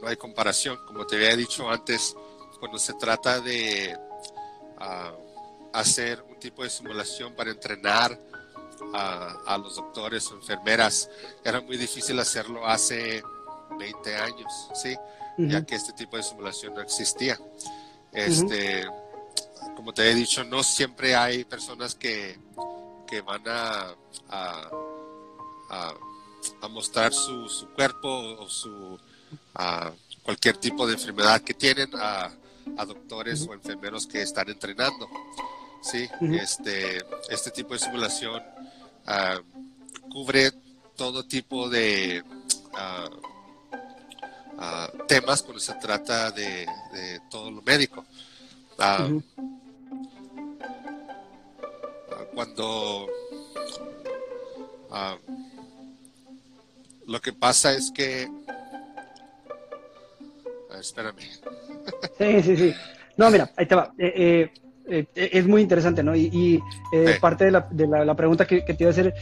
no 0.00 0.08
hay 0.08 0.16
comparación. 0.16 0.78
Como 0.86 1.06
te 1.06 1.16
había 1.16 1.36
dicho 1.36 1.68
antes, 1.68 2.14
cuando 2.58 2.78
se 2.78 2.94
trata 2.94 3.40
de 3.40 3.96
ah, 4.78 5.12
hacer 5.72 6.22
un 6.22 6.38
tipo 6.38 6.62
de 6.62 6.70
simulación 6.70 7.34
para 7.34 7.50
entrenar 7.50 8.18
a, 8.94 9.58
los 9.58 9.76
doctores 9.76 10.30
o 10.30 10.36
enfermeras, 10.36 11.08
era 11.44 11.60
muy 11.60 11.76
difícil 11.76 12.18
hacerlo 12.18 12.66
hace 12.66 13.22
20 13.78 14.16
años, 14.16 14.68
¿sí? 14.74 14.96
Ya 15.38 15.64
que 15.64 15.74
este 15.74 15.92
tipo 15.92 16.16
de 16.16 16.22
simulación 16.22 16.74
no 16.74 16.80
existía. 16.80 17.38
Este, 18.12 18.86
Como 19.74 19.92
te 19.92 20.10
he 20.10 20.14
dicho, 20.14 20.44
no 20.44 20.62
siempre 20.62 21.14
hay 21.14 21.44
personas 21.44 21.94
que, 21.94 22.38
que 23.06 23.20
van 23.20 23.42
a, 23.46 23.94
a, 24.30 24.70
a, 26.62 26.68
mostrar 26.68 27.12
su, 27.12 27.48
su, 27.48 27.68
cuerpo 27.68 28.08
o 28.08 28.48
su, 28.48 28.98
cualquier 30.22 30.56
tipo 30.56 30.86
de 30.86 30.94
enfermedad 30.94 31.40
que 31.42 31.54
tienen 31.54 31.90
a, 31.94 32.30
a 32.76 32.84
doctores 32.84 33.46
o 33.48 33.54
enfermeros 33.54 34.06
que 34.06 34.22
están 34.22 34.48
entrenando. 34.48 35.08
Sí, 35.82 36.08
este, 36.32 37.04
este 37.28 37.50
tipo 37.52 37.74
de 37.74 37.80
simulación 37.80 38.42
ah, 39.06 39.40
cubre 40.10 40.50
todo 40.96 41.24
tipo 41.24 41.68
de 41.68 42.24
ah, 42.74 43.08
ah, 44.58 44.90
temas 45.06 45.42
cuando 45.42 45.60
se 45.60 45.74
trata 45.74 46.30
de, 46.30 46.66
todo 47.30 47.50
lo 47.50 47.62
médico. 47.62 48.04
Cuando 52.34 53.08
lo 57.06 57.20
que 57.20 57.32
pasa 57.32 57.72
es 57.72 57.90
que 57.90 58.28
espérame. 60.80 61.16
Sí, 62.18 62.42
sí, 62.42 62.56
sí. 62.56 62.74
No, 63.16 63.30
mira, 63.30 63.50
ahí 63.56 63.66
te 63.66 63.74
va. 63.74 63.92
Eh, 63.96 64.50
eh, 64.88 65.06
eh, 65.14 65.30
es 65.32 65.46
muy 65.46 65.62
interesante, 65.62 66.02
¿no? 66.02 66.16
Y, 66.16 66.60
parte 67.20 67.44
de, 67.44 67.50
la, 67.52 67.68
de 67.70 67.86
la, 67.86 68.14
pregunta 68.16 68.46
que, 68.46 68.60
te 68.62 68.76
iba 68.80 68.88
a 68.88 68.90
hacer, 68.90 69.14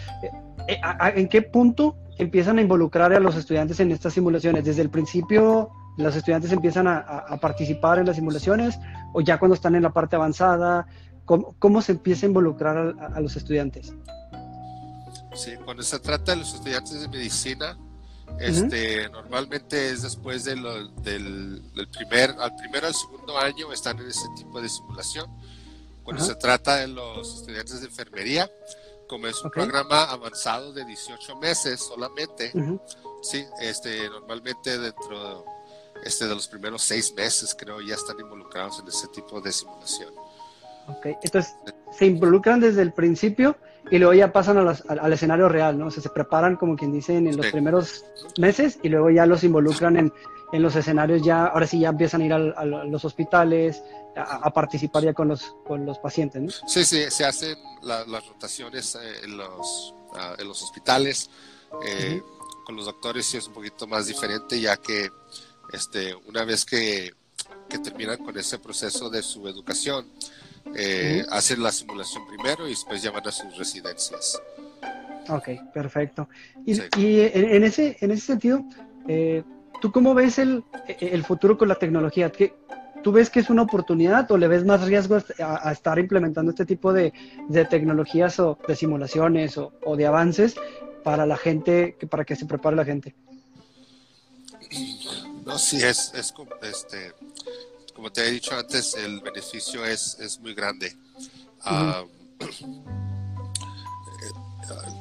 ¿en 0.66 1.28
qué 1.28 1.42
punto 1.42 1.96
empiezan 2.18 2.58
a 2.58 2.62
involucrar 2.62 3.12
a 3.12 3.20
los 3.20 3.36
estudiantes 3.36 3.80
en 3.80 3.92
estas 3.92 4.14
simulaciones? 4.14 4.64
¿Desde 4.64 4.82
el 4.82 4.90
principio 4.90 5.70
los 5.96 6.16
estudiantes 6.16 6.52
empiezan 6.52 6.88
a, 6.88 7.38
participar 7.40 7.98
en 7.98 8.06
las 8.06 8.16
simulaciones 8.16 8.78
o 9.12 9.20
ya 9.20 9.38
cuando 9.38 9.54
están 9.54 9.74
en 9.74 9.82
la 9.82 9.92
parte 9.92 10.16
avanzada? 10.16 10.86
¿Cómo, 11.24 11.82
se 11.82 11.92
empieza 11.92 12.26
a 12.26 12.28
involucrar 12.28 12.94
a, 12.98 13.06
a 13.06 13.20
los 13.20 13.36
estudiantes? 13.36 13.94
Sí, 15.34 15.52
cuando 15.64 15.82
se 15.82 15.98
trata 15.98 16.32
de 16.32 16.38
los 16.38 16.54
estudiantes 16.54 17.00
de 17.00 17.08
medicina, 17.08 17.76
este, 18.38 19.08
Normalmente 19.10 19.90
es 19.90 20.02
después 20.02 20.44
de 20.44 20.54
del, 21.02 21.62
primer, 21.96 22.30
al 22.38 22.54
primero 22.56 22.86
al 22.86 22.94
segundo 22.94 23.38
año 23.38 23.72
están 23.72 23.98
en 24.00 24.08
ese 24.08 24.26
tipo 24.36 24.60
de 24.60 24.68
simulación. 24.68 25.30
Cuando 26.02 26.22
se 26.22 26.34
trata 26.34 26.76
de 26.76 26.88
los 26.88 27.40
estudiantes 27.40 27.80
de 27.80 27.86
enfermería, 27.86 28.50
como 29.08 29.26
es 29.26 29.42
un 29.42 29.50
programa 29.50 30.04
avanzado 30.04 30.72
de 30.72 30.84
18 30.84 31.36
meses 31.36 31.80
solamente, 31.80 32.52
sí, 33.22 33.44
este, 33.60 34.08
normalmente 34.08 34.78
dentro 34.78 35.44
este, 36.04 36.26
de 36.26 36.34
los 36.34 36.48
primeros 36.48 36.82
seis 36.82 37.12
meses 37.14 37.54
creo 37.58 37.80
ya 37.80 37.94
están 37.94 38.18
involucrados 38.20 38.80
en 38.80 38.88
ese 38.88 39.08
tipo 39.08 39.40
de 39.40 39.52
simulación. 39.52 40.12
Ok, 40.88 41.06
entonces 41.22 41.54
se 41.96 42.06
involucran 42.06 42.60
desde 42.60 42.82
el 42.82 42.92
principio 42.92 43.56
y 43.90 43.98
luego 43.98 44.14
ya 44.14 44.32
pasan 44.32 44.58
al, 44.58 45.12
escenario 45.12 45.48
real, 45.48 45.78
¿no? 45.78 45.86
O 45.86 45.90
sea, 45.90 46.02
se 46.02 46.08
preparan, 46.08 46.56
como 46.56 46.76
quien 46.76 46.92
dice, 46.92 47.16
en, 47.16 47.36
los 47.36 47.46
primeros 47.46 48.04
meses 48.38 48.78
y 48.82 48.88
luego 48.88 49.10
ya 49.10 49.26
los 49.26 49.44
involucran 49.44 49.96
en, 49.96 50.12
en, 50.52 50.62
los 50.62 50.74
escenarios, 50.76 51.22
ya, 51.22 51.46
ahora 51.46 51.66
sí 51.66 51.80
ya 51.80 51.90
empiezan 51.90 52.22
a 52.22 52.24
ir 52.24 52.32
a 52.32 52.64
los 52.64 53.04
hospitales, 53.04 53.82
a, 54.16 54.50
participar 54.52 55.04
ya 55.04 55.12
con 55.12 55.28
los, 55.28 55.54
con 55.66 55.84
los 55.84 55.98
pacientes, 55.98 56.42
¿no? 56.42 56.50
Sí, 56.66 56.84
sí, 56.84 57.04
se 57.10 57.24
hacen 57.24 57.56
las 57.82 58.28
rotaciones 58.28 58.94
eh, 58.94 59.24
en, 59.24 59.36
los, 59.36 59.94
ah, 60.14 60.34
en 60.38 60.48
los 60.48 60.62
hospitales. 60.62 61.30
Eh, 61.86 62.22
con 62.64 62.76
los 62.76 62.86
doctores 62.86 63.26
sí 63.26 63.36
es 63.36 63.46
un 63.46 63.54
poquito 63.54 63.86
más 63.86 64.06
diferente, 64.06 64.58
ya 64.60 64.76
que 64.76 65.10
este, 65.72 66.14
una 66.26 66.44
vez 66.44 66.64
que, 66.64 67.12
que 67.68 67.78
terminan 67.78 68.24
con 68.24 68.38
ese 68.38 68.58
proceso 68.58 69.10
de 69.10 69.22
su 69.22 69.46
educación, 69.48 70.08
eh, 70.76 71.24
hacen 71.30 71.62
la 71.62 71.72
simulación 71.72 72.26
primero 72.26 72.66
y 72.66 72.70
después 72.70 73.02
ya 73.02 73.10
van 73.10 73.26
a 73.26 73.32
sus 73.32 73.56
residencias. 73.56 74.40
Ok, 75.28 75.48
perfecto. 75.72 76.28
Y, 76.66 76.74
y 76.98 77.20
en, 77.20 77.64
ese, 77.64 77.96
en 78.00 78.10
ese 78.10 78.26
sentido, 78.26 78.64
eh, 79.08 79.42
¿tú 79.80 79.90
cómo 79.90 80.14
ves 80.14 80.38
el, 80.38 80.64
el, 81.00 81.24
futuro 81.24 81.56
con 81.56 81.68
la 81.68 81.76
tecnología? 81.76 82.30
¿Qué, 82.30 82.54
¿Tú 83.02 83.12
ves 83.12 83.30
que 83.30 83.40
es 83.40 83.50
una 83.50 83.62
oportunidad 83.62 84.30
o 84.30 84.38
le 84.38 84.48
ves 84.48 84.64
más 84.64 84.82
riesgo 84.86 85.18
a, 85.38 85.72
estar 85.72 85.98
implementando 85.98 86.50
este 86.50 86.64
tipo 86.64 86.92
de, 86.92 87.12
de 87.48 87.64
tecnologías 87.64 88.38
o 88.40 88.58
de 88.66 88.76
simulaciones 88.76 89.58
o, 89.58 89.72
o, 89.82 89.96
de 89.96 90.06
avances 90.06 90.56
para 91.02 91.26
la 91.26 91.36
gente, 91.36 91.96
para 92.08 92.24
que 92.24 92.36
se 92.36 92.46
prepare 92.46 92.76
la 92.76 92.84
gente? 92.84 93.14
No, 95.44 95.58
sí, 95.58 95.76
es, 95.76 96.12
es 96.14 96.34
este, 96.62 97.12
como 97.94 98.10
te 98.10 98.26
he 98.26 98.30
dicho 98.30 98.54
antes, 98.56 98.94
el 98.94 99.20
beneficio 99.20 99.84
es, 99.84 100.18
es 100.20 100.38
muy 100.40 100.54
grande. 100.54 100.96
Ah, 101.62 102.04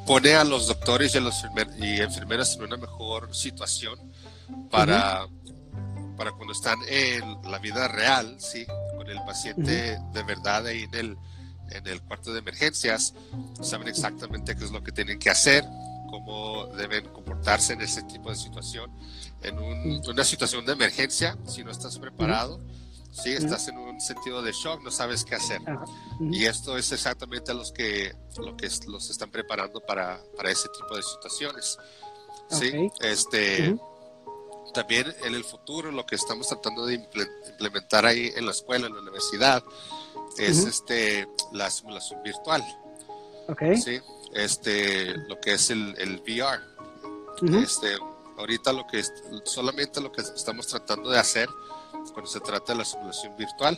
pone 0.05 0.33
a 0.35 0.43
los 0.43 0.67
doctores 0.67 1.15
y 1.15 1.17
a 1.17 1.21
los 1.21 1.43
y 1.79 2.01
enfermeras 2.01 2.55
en 2.55 2.63
una 2.63 2.77
mejor 2.77 3.33
situación 3.35 4.00
para, 4.69 5.27
para 6.17 6.31
cuando 6.33 6.53
están 6.53 6.79
en 6.88 7.41
la 7.50 7.59
vida 7.59 7.88
real, 7.88 8.35
¿sí? 8.39 8.65
con 8.95 9.09
el 9.09 9.17
paciente 9.25 10.00
de 10.12 10.23
verdad 10.23 10.67
ahí 10.67 10.83
en 10.83 10.95
el, 10.95 11.17
en 11.71 11.88
el 11.88 12.01
cuarto 12.01 12.33
de 12.33 12.39
emergencias, 12.39 13.13
saben 13.62 13.88
exactamente 13.88 14.55
qué 14.55 14.65
es 14.65 14.71
lo 14.71 14.83
que 14.83 14.91
tienen 14.91 15.19
que 15.19 15.29
hacer, 15.29 15.63
cómo 16.09 16.67
deben 16.77 17.07
comportarse 17.09 17.73
en 17.73 17.81
ese 17.81 18.03
tipo 18.03 18.29
de 18.29 18.35
situación. 18.35 18.91
En 19.41 19.57
una 19.59 20.23
situación 20.23 20.65
de 20.65 20.73
emergencia, 20.73 21.38
si 21.47 21.63
no 21.63 21.71
estás 21.71 21.97
preparado, 21.97 22.62
Sí, 23.13 23.32
estás 23.32 23.67
en 23.67 23.77
un 23.77 24.01
sentido 24.01 24.41
de 24.41 24.51
shock, 24.51 24.82
no 24.82 24.89
sabes 24.89 25.24
qué 25.24 25.36
hacer. 25.36 25.62
Y 26.20 26.46
esto 26.46 26.77
es 26.77 26.91
exactamente 26.91 27.53
los 27.53 27.72
que, 27.72 28.15
lo 28.38 28.58
que 28.58 28.67
los 28.88 29.10
están 29.10 29.29
preparando 29.29 29.79
para, 29.82 30.20
para 30.36 30.50
ese 30.50 30.67
tipo 30.70 30.96
de 30.96 31.03
situaciones. 31.03 31.77
Sí, 32.50 32.89
este, 33.01 33.77
también 34.74 35.13
en 35.24 35.36
el 35.36 35.43
futuro 35.43 35.91
lo 35.91 36.05
que 36.08 36.15
estamos 36.15 36.48
tratando 36.48 36.88
de 36.88 36.96
implementar 36.96 38.05
ahí 38.05 38.32
en 38.36 38.48
la 38.48 38.51
escuela, 38.51 38.88
en 38.88 38.96
la 38.96 39.01
universidad, 39.01 39.63
es 40.39 40.65
este, 40.65 41.27
la 41.51 41.70
simulación 41.70 42.22
virtual. 42.24 42.63
Okay. 43.48 43.77
Sí, 43.77 44.01
este, 44.34 45.15
lo 45.27 45.39
que 45.39 45.53
es 45.53 45.70
el, 45.70 45.96
el 46.00 46.20
VR. 46.22 46.63
Este, 47.62 47.96
ahorita 48.38 48.74
lo 48.74 48.88
que 48.88 49.03
solamente 49.46 50.01
lo 50.01 50.12
que 50.12 50.22
estamos 50.22 50.65
tratando 50.65 51.12
de 51.12 51.20
hacer 51.20 51.48
cuando 52.13 52.32
se 52.32 52.39
trata 52.39 52.74
de 52.74 52.79
la 52.79 52.86
simulación 52.86 53.36
virtual. 53.36 53.77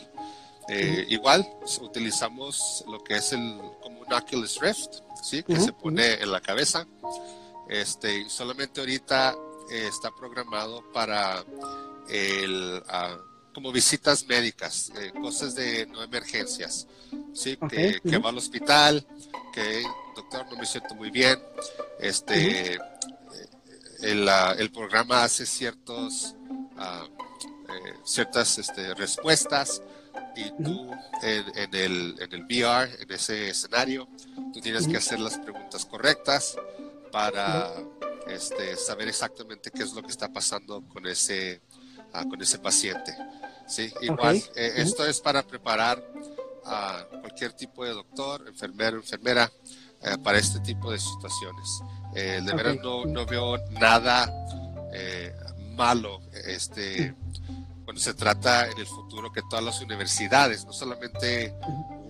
Eh, 0.68 1.06
igual 1.10 1.46
utilizamos 1.80 2.84
lo 2.88 3.02
que 3.02 3.16
es 3.16 3.32
el 3.32 3.60
como 3.82 4.00
un 4.00 4.12
Oculus 4.12 4.60
Rift, 4.60 5.00
¿sí? 5.22 5.42
que 5.42 5.58
se 5.58 5.72
pone 5.72 6.14
en 6.14 6.30
la 6.30 6.40
cabeza. 6.40 6.86
Este, 7.68 8.28
solamente 8.28 8.80
ahorita 8.80 9.36
eh, 9.70 9.86
está 9.88 10.10
programado 10.10 10.84
para 10.92 11.44
el, 12.08 12.82
ah, 12.88 13.16
como 13.54 13.72
visitas 13.72 14.26
médicas, 14.26 14.92
eh, 14.98 15.12
cosas 15.20 15.54
de 15.54 15.86
no 15.86 16.02
emergencias, 16.02 16.86
¿sí? 17.32 17.56
que, 17.68 18.00
que, 18.00 18.18
va 18.18 18.30
al 18.30 18.38
hospital, 18.38 19.06
que 19.52 19.82
doctor 20.14 20.46
no 20.50 20.56
me 20.56 20.66
siento 20.66 20.94
muy 20.94 21.10
bien, 21.10 21.40
este, 22.00 22.78
el, 24.00 24.28
ah, 24.28 24.54
el, 24.58 24.70
programa 24.70 25.24
hace 25.24 25.46
ciertos 25.46 26.34
uh, 26.76 27.08
eh, 27.68 27.94
ciertas 28.04 28.58
este, 28.58 28.94
respuestas 28.94 29.82
y 30.36 30.50
tú 30.62 30.90
en, 31.22 31.74
el, 31.74 32.14
en 32.20 32.32
el 32.32 32.44
VR, 32.44 33.02
en 33.02 33.12
ese 33.12 33.50
escenario, 33.50 34.08
tú 34.52 34.60
tienes 34.60 34.86
que 34.86 34.96
hacer 34.96 35.18
las 35.18 35.38
preguntas 35.38 35.84
correctas 35.84 36.56
para 37.10 37.72
este, 38.28 38.76
saber 38.76 39.08
exactamente 39.08 39.70
qué 39.70 39.82
es 39.82 39.92
lo 39.94 40.02
que 40.02 40.10
está 40.10 40.32
pasando 40.32 40.82
con 40.88 41.06
ese, 41.06 41.60
ah, 42.12 42.24
con 42.28 42.40
ese 42.40 42.58
paciente. 42.58 43.16
¿sí? 43.66 43.92
Igual, 44.00 44.36
eh, 44.54 44.74
esto 44.76 45.06
es 45.06 45.20
para 45.20 45.42
preparar 45.42 46.02
a 46.64 47.06
cualquier 47.20 47.52
tipo 47.52 47.84
de 47.84 47.92
doctor, 47.92 48.46
enfermero, 48.46 48.98
enfermera 48.98 49.50
eh, 50.02 50.16
para 50.22 50.38
este 50.38 50.60
tipo 50.60 50.90
de 50.90 50.98
situaciones. 50.98 51.80
de 52.14 52.54
verdad 52.54 52.76
no, 52.82 53.06
no, 53.06 53.26
veo 53.26 53.58
nada 53.70 54.32
malo 55.76 56.20
este, 56.46 57.14
cuando 57.86 58.02
se 58.02 58.14
trata 58.14 58.68
en 58.68 58.78
el 58.78 58.86
futuro 58.86 59.30
que 59.30 59.42
todas 59.48 59.64
las 59.64 59.80
universidades, 59.80 60.66
no 60.66 60.72
solamente 60.72 61.54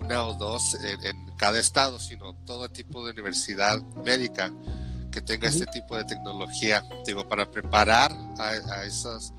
una 0.01 0.25
o 0.25 0.33
dos 0.33 0.75
en, 0.83 1.27
cada 1.37 1.59
estado, 1.59 1.99
sino 1.99 2.33
todo 2.45 2.67
tipo 2.67 3.05
de 3.05 3.11
universidad 3.11 3.79
médica 4.03 4.51
que 5.11 5.21
tenga 5.21 5.47
este 5.47 5.67
tipo 5.67 5.95
de 5.95 6.03
tecnología, 6.05 6.83
digo, 7.05 7.27
para 7.27 7.49
preparar 7.51 8.11
a, 8.39 8.83
esos 8.85 9.33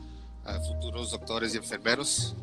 futuros 0.68 1.11
doctores 1.11 1.55
y 1.55 1.57
enfermeros 1.57 2.37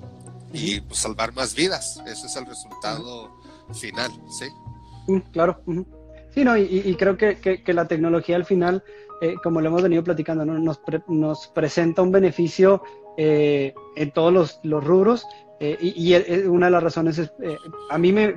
y 0.52 0.82
pues, 0.82 1.00
salvar 1.00 1.34
más 1.34 1.56
vidas. 1.56 2.02
Ese 2.06 2.28
es 2.28 2.36
el 2.36 2.46
resultado 2.46 3.40
final, 3.74 4.12
¿sí? 4.38 4.48
Claro. 5.32 5.64
Sí, 6.34 6.44
no, 6.44 6.58
y, 6.58 6.94
creo 7.00 7.16
que, 7.16 7.38
que, 7.38 7.74
la 7.74 7.88
tecnología 7.88 8.36
al 8.36 8.44
final, 8.44 8.84
eh, 9.22 9.36
como 9.42 9.62
lo 9.62 9.70
hemos 9.70 9.84
venido 9.84 10.04
platicando, 10.04 10.44
nos, 10.44 10.82
nos 11.08 11.48
presenta 11.48 12.02
un 12.02 12.12
beneficio 12.12 12.84
eh, 13.18 13.74
en 13.96 14.12
todos 14.12 14.34
los, 14.34 14.60
los 14.64 14.84
rubros. 14.84 15.28
Eh, 15.60 15.78
y, 15.82 16.14
una 16.48 16.68
de 16.68 16.72
las 16.72 16.84
razones 16.84 17.18
es, 17.18 17.32
eh, 17.42 17.58
a 17.90 17.98
mí 17.98 18.12
me, 18.12 18.36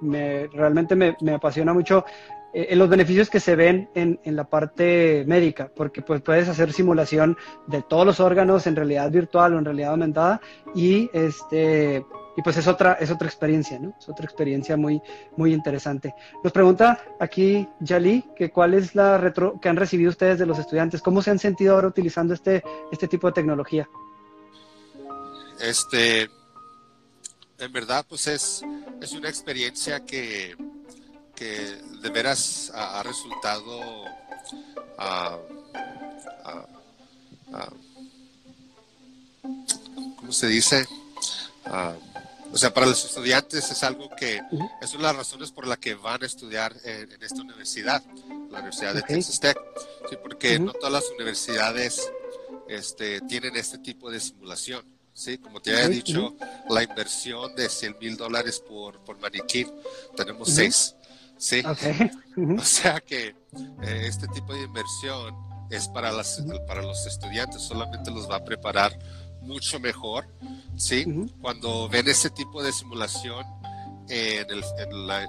me, 0.00 0.46
realmente 0.52 0.94
me, 0.94 1.16
me, 1.20 1.34
apasiona 1.34 1.74
mucho 1.74 2.04
en 2.52 2.78
los 2.78 2.88
beneficios 2.88 3.30
que 3.30 3.38
se 3.38 3.54
ven 3.54 3.88
en, 3.94 4.18
en, 4.24 4.34
la 4.34 4.44
parte 4.44 5.24
médica, 5.26 5.70
porque 5.74 6.02
pues 6.02 6.20
puedes 6.20 6.48
hacer 6.48 6.72
simulación 6.72 7.36
de 7.68 7.82
todos 7.82 8.04
los 8.04 8.18
órganos 8.18 8.66
en 8.66 8.74
realidad 8.74 9.10
virtual 9.10 9.54
o 9.54 9.58
en 9.58 9.64
realidad 9.64 9.90
aumentada 9.90 10.40
y 10.74 11.08
este 11.12 12.04
y 12.36 12.42
pues 12.42 12.56
es 12.56 12.66
otra 12.66 12.94
es 12.94 13.10
otra 13.10 13.26
experiencia, 13.26 13.78
¿no? 13.78 13.94
Es 13.98 14.08
otra 14.08 14.24
experiencia 14.24 14.76
muy 14.76 15.00
muy 15.36 15.52
interesante. 15.52 16.14
Nos 16.42 16.52
pregunta 16.52 16.98
aquí 17.18 17.68
Yali 17.80 18.24
que 18.36 18.50
cuál 18.50 18.74
es 18.74 18.94
la 18.94 19.18
retro 19.18 19.60
que 19.60 19.68
han 19.68 19.76
recibido 19.76 20.10
ustedes 20.10 20.38
de 20.38 20.46
los 20.46 20.58
estudiantes, 20.58 21.02
cómo 21.02 21.22
se 21.22 21.30
han 21.30 21.38
sentido 21.38 21.74
ahora 21.74 21.88
utilizando 21.88 22.34
este 22.34 22.62
este 22.90 23.08
tipo 23.08 23.26
de 23.26 23.32
tecnología. 23.34 23.88
Este, 25.60 26.30
en 27.58 27.72
verdad, 27.72 28.06
pues 28.08 28.26
es, 28.26 28.62
es 29.00 29.12
una 29.12 29.28
experiencia 29.28 30.04
que, 30.04 30.56
que 31.34 31.80
de 32.00 32.10
veras 32.10 32.72
ha, 32.74 33.02
resultado 33.02 33.80
¿cómo 40.16 40.32
se 40.32 40.46
dice? 40.48 40.86
o 42.52 42.58
sea, 42.58 42.72
para 42.72 42.86
los 42.86 43.04
estudiantes 43.04 43.70
es 43.70 43.82
algo 43.82 44.10
que 44.16 44.40
es 44.80 44.94
una 44.94 45.08
de 45.08 45.14
las 45.14 45.16
razones 45.16 45.50
por 45.50 45.66
la 45.66 45.76
que 45.76 45.94
van 45.94 46.22
a 46.22 46.26
estudiar 46.26 46.74
en, 46.84 47.22
esta 47.22 47.42
universidad, 47.42 48.02
la 48.50 48.58
Universidad 48.58 48.94
de 48.94 49.02
Texas 49.02 49.40
Tech, 49.40 49.58
¿sí? 50.08 50.16
porque 50.22 50.58
no 50.58 50.72
todas 50.72 50.92
las 50.92 51.10
universidades 51.10 52.10
este, 52.68 53.20
tienen 53.22 53.56
este 53.56 53.78
tipo 53.78 54.10
de 54.10 54.20
simulación. 54.20 54.99
Sí, 55.12 55.38
como 55.38 55.60
te 55.60 55.72
había 55.72 55.88
dicho, 55.88 56.34
la 56.68 56.82
inversión 56.82 57.54
de 57.54 57.68
100 57.68 57.96
mil 58.00 58.16
dólares 58.16 58.62
por, 58.66 58.98
por 59.00 59.18
maniquí, 59.18 59.66
tenemos 60.16 60.48
seis. 60.48 60.94
Sí. 61.36 61.62
O 62.58 62.64
sea 62.64 63.00
que 63.00 63.34
eh, 63.82 64.04
este 64.06 64.26
tipo 64.28 64.54
de 64.54 64.62
inversión 64.62 65.34
es 65.68 65.88
para, 65.88 66.10
las, 66.10 66.42
para 66.66 66.80
los 66.80 67.04
estudiantes, 67.06 67.60
solamente 67.60 68.10
los 68.10 68.30
va 68.30 68.36
a 68.36 68.44
preparar 68.44 68.96
mucho 69.42 69.78
mejor. 69.80 70.26
Sí. 70.76 71.04
Cuando 71.42 71.88
ven 71.88 72.08
ese 72.08 72.30
tipo 72.30 72.62
de 72.62 72.72
simulación 72.72 73.44
en 74.08 74.50
el, 74.50 74.64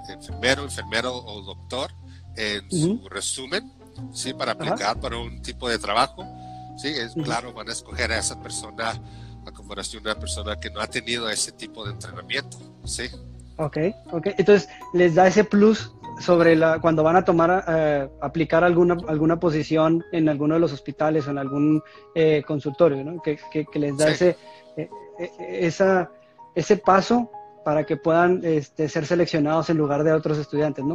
enfermero, 0.08 0.64
enfermero 0.64 1.14
o 1.14 1.42
doctor, 1.42 1.92
en 2.36 2.70
su 2.70 3.08
resumen, 3.08 3.72
sí, 4.12 4.32
para 4.32 4.52
aplicar 4.52 4.98
para 5.00 5.18
un 5.18 5.42
tipo 5.42 5.68
de 5.68 5.78
trabajo, 5.78 6.24
sí, 6.78 6.88
es 6.88 7.12
claro, 7.14 7.52
van 7.52 7.68
a 7.68 7.72
escoger 7.72 8.12
a 8.12 8.18
esa 8.18 8.40
persona 8.40 9.00
a 9.46 9.50
comparación 9.52 10.02
de 10.02 10.10
una 10.10 10.20
persona 10.20 10.58
que 10.58 10.70
no 10.70 10.80
ha 10.80 10.86
tenido 10.86 11.28
ese 11.28 11.52
tipo 11.52 11.84
de 11.84 11.92
entrenamiento, 11.92 12.58
¿sí? 12.84 13.04
Ok, 13.56 13.78
ok. 14.12 14.28
Entonces, 14.38 14.68
les 14.92 15.14
da 15.14 15.26
ese 15.26 15.44
plus 15.44 15.92
sobre 16.20 16.56
la, 16.56 16.80
cuando 16.80 17.02
van 17.02 17.16
a 17.16 17.24
tomar, 17.24 17.64
eh, 17.68 18.08
aplicar 18.20 18.64
alguna, 18.64 18.96
alguna 19.08 19.38
posición 19.38 20.04
en 20.12 20.28
alguno 20.28 20.54
de 20.54 20.60
los 20.60 20.72
hospitales 20.72 21.26
o 21.26 21.30
en 21.30 21.38
algún 21.38 21.82
eh, 22.14 22.42
consultorio, 22.46 23.04
¿no? 23.04 23.20
que, 23.22 23.38
que, 23.50 23.78
les 23.78 23.96
da 23.96 24.10
ese, 24.10 24.36
eh, 24.76 24.88
esa, 25.38 26.10
ese 26.54 26.76
paso 26.76 27.30
para 27.64 27.84
que 27.84 27.96
puedan 27.96 28.40
este, 28.44 28.88
ser 28.88 29.06
seleccionados 29.06 29.70
en 29.70 29.78
lugar 29.78 30.04
de 30.04 30.12
otros 30.12 30.38
estudiantes, 30.38 30.84
¿no? 30.84 30.94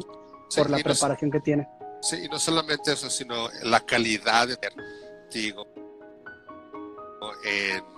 Por 0.56 0.70
la 0.70 0.80
preparación 0.80 1.32
que 1.32 1.40
tiene. 1.40 1.68
Sí, 2.02 2.18
y 2.26 2.28
no 2.28 2.40
solamente 2.40 2.94
eso, 2.94 3.10
sino 3.10 3.50
la 3.64 3.80
calidad 3.80 4.48
de 4.48 4.58
digo, 5.32 5.66
en, 7.44 7.97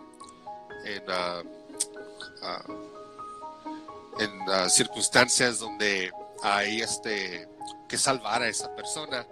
en, 4.19 4.69
circunstancias 4.69 5.59
donde 5.59 6.11
hay 6.43 6.81
este 6.81 7.47
que 7.87 7.97
salvar 7.97 8.41
a 8.41 8.47
esa 8.47 8.75
persona, 8.75 9.25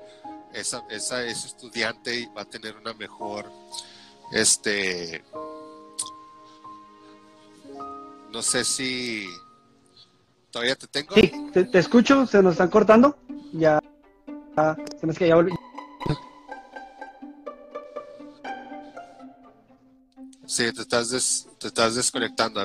esa, 0.54 0.84
esa, 0.90 1.24
ese 1.24 1.48
estudiante 1.48 2.30
va 2.36 2.42
a 2.42 2.46
tener 2.46 2.76
una 2.76 2.94
mejor 2.94 3.52
este 4.32 5.24
no 8.32 8.42
sé 8.42 8.64
si 8.64 9.26
todavía 10.52 10.76
te 10.76 10.88
tengo. 10.88 11.16
Sí, 11.16 11.32
te, 11.54 11.80
escucho, 11.80 12.26
se 12.26 12.42
nos 12.44 12.54
están 12.54 12.70
cortando. 12.70 13.18
Ya, 13.54 13.80
se 15.00 15.08
me 15.08 15.14
que 15.14 15.28
ya 15.28 15.36
volví. 15.36 15.54
Sí, 20.58 20.74
te 20.74 20.82
estás, 20.82 21.48
te 21.60 21.68
estás 21.68 21.94
desconectando. 21.94 22.62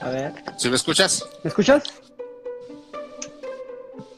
A 0.00 0.10
ver. 0.10 0.34
¿Sí 0.58 0.68
me 0.68 0.76
escuchas? 0.76 1.26
¿Me 1.42 1.48
escuchas? 1.48 1.82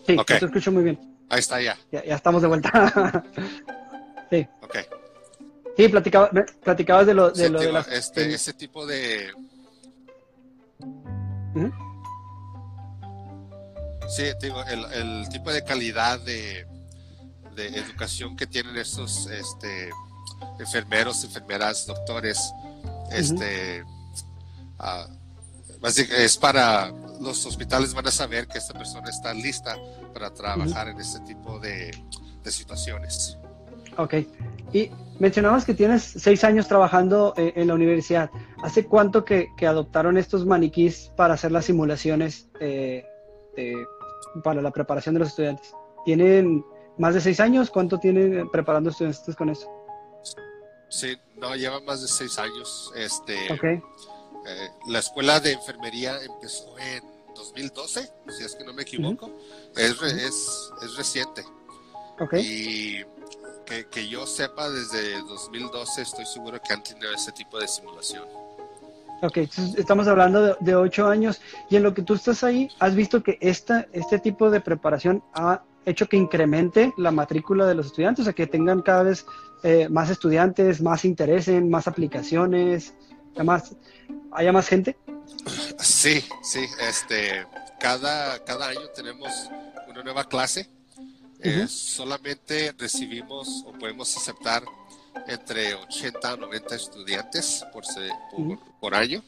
Sí, 0.04 0.16
te 0.26 0.34
escucho 0.34 0.72
muy 0.72 0.82
bien. 0.82 0.98
Ahí 1.28 1.38
está, 1.38 1.60
ya. 1.62 1.78
Ya, 1.92 2.00
estamos 2.00 2.42
de 2.42 2.48
vuelta. 2.48 3.24
sí. 4.30 4.48
Ok. 4.62 4.78
Sí, 5.76 5.88
platicaba, 5.90 6.28
platicabas 6.64 7.06
de 7.06 7.14
lo 7.14 7.30
de, 7.30 7.50
lo 7.50 7.60
de 7.60 7.84
este, 7.92 8.34
ese 8.34 8.52
tipo 8.52 8.84
de... 8.84 9.32
Sí, 14.08 14.24
digo, 14.40 14.62
el, 14.64 14.84
el, 14.92 15.28
tipo 15.28 15.52
de 15.52 15.64
calidad 15.64 16.20
de, 16.20 16.66
de 17.54 17.66
educación 17.78 18.36
que 18.36 18.46
tienen 18.46 18.76
estos 18.76 19.26
este, 19.26 19.90
enfermeros, 20.58 21.24
enfermeras, 21.24 21.86
doctores, 21.86 22.52
este, 23.10 23.82
uh, 24.78 25.86
es 25.86 26.36
para 26.36 26.92
los 27.20 27.44
hospitales 27.46 27.94
van 27.94 28.06
a 28.06 28.10
saber 28.10 28.46
que 28.46 28.58
esta 28.58 28.72
persona 28.74 29.08
está 29.10 29.32
lista 29.34 29.76
para 30.12 30.32
trabajar 30.32 30.88
en 30.88 31.00
este 31.00 31.20
tipo 31.20 31.58
de, 31.58 31.90
situaciones. 32.44 33.38
Ok. 33.96 34.14
Y 34.72 34.90
mencionabas 35.18 35.64
que 35.64 35.72
tienes 35.72 36.02
seis 36.02 36.44
años 36.44 36.68
trabajando 36.68 37.32
eh, 37.36 37.52
en 37.56 37.68
la 37.68 37.74
universidad. 37.74 38.30
¿Hace 38.62 38.84
cuánto 38.86 39.24
que, 39.24 39.48
adoptaron 39.66 40.18
estos 40.18 40.44
maniquís 40.44 41.10
para 41.16 41.34
hacer 41.34 41.52
las 41.52 41.66
simulaciones 41.66 42.48
eh, 42.60 43.04
para 44.42 44.62
la 44.62 44.70
preparación 44.70 45.14
de 45.14 45.20
los 45.20 45.28
estudiantes? 45.28 45.72
¿Tienen 46.04 46.64
más 46.98 47.14
de 47.14 47.20
seis 47.20 47.40
años? 47.40 47.70
¿Cuánto 47.70 47.98
tienen 47.98 48.50
preparando 48.50 48.90
estudiantes 48.90 49.34
con 49.36 49.50
eso? 49.50 49.70
Sí, 50.88 51.16
no, 51.36 51.56
llevan 51.56 51.84
más 51.84 52.02
de 52.02 52.08
seis 52.08 52.38
años. 52.38 52.92
Este, 52.96 53.52
okay. 53.52 53.82
Eh, 54.46 54.68
la 54.88 54.98
escuela 54.98 55.40
de 55.40 55.52
enfermería 55.52 56.18
empezó 56.22 56.78
en 56.78 57.02
2012, 57.34 58.12
si 58.28 58.44
es 58.44 58.54
que 58.54 58.64
no 58.64 58.72
me 58.72 58.82
equivoco. 58.82 59.30
es, 59.76 60.00
es, 60.02 60.96
reciente. 60.96 61.44
Y 62.38 63.02
que, 63.90 64.08
yo 64.08 64.26
sepa, 64.26 64.70
desde 64.70 65.20
2012 65.22 66.02
estoy 66.02 66.26
seguro 66.26 66.60
que 66.62 66.72
han 66.72 66.82
tenido 66.82 67.12
ese 67.12 67.32
tipo 67.32 67.58
de 67.58 67.66
simulación. 67.66 68.28
Ok, 69.22 69.38
estamos 69.76 70.06
hablando 70.06 70.56
de, 70.60 70.74
ocho 70.74 71.06
años 71.06 71.40
y 71.70 71.76
en 71.76 71.82
lo 71.82 71.94
que 71.94 72.02
tú 72.02 72.14
estás 72.14 72.44
ahí, 72.44 72.68
¿has 72.78 72.94
visto 72.94 73.22
que 73.22 73.38
esta, 73.40 73.86
este 73.92 74.18
tipo 74.18 74.50
de 74.50 74.60
preparación 74.60 75.22
ha 75.34 75.62
hecho 75.86 76.08
que 76.08 76.16
incremente 76.16 76.92
la 76.96 77.10
matrícula 77.10 77.66
de 77.66 77.74
los 77.74 77.86
estudiantes, 77.86 78.22
o 78.22 78.24
sea, 78.24 78.32
que 78.32 78.46
tengan 78.46 78.82
cada 78.82 79.02
vez 79.04 79.24
eh, 79.62 79.88
más 79.88 80.10
estudiantes, 80.10 80.82
más 80.82 81.04
interés 81.04 81.48
en 81.48 81.70
más 81.70 81.86
aplicaciones, 81.86 82.94
además 83.34 83.76
haya 84.32 84.52
más 84.52 84.68
gente? 84.68 84.96
Sí, 85.78 86.24
sí, 86.42 86.66
este, 86.80 87.46
cada, 87.78 88.42
cada 88.44 88.68
año 88.68 88.88
tenemos 88.94 89.50
una 89.88 90.02
nueva 90.02 90.24
clase. 90.24 90.68
Eh, 91.40 91.66
solamente 91.68 92.74
recibimos 92.78 93.64
o 93.66 93.72
podemos 93.72 94.16
aceptar 94.16 94.62
entre 95.26 95.74
80 95.74 96.32
a 96.32 96.36
90 96.36 96.74
estudiantes 96.74 97.64
por, 97.72 97.84
por, 98.80 98.94
año. 98.94 99.22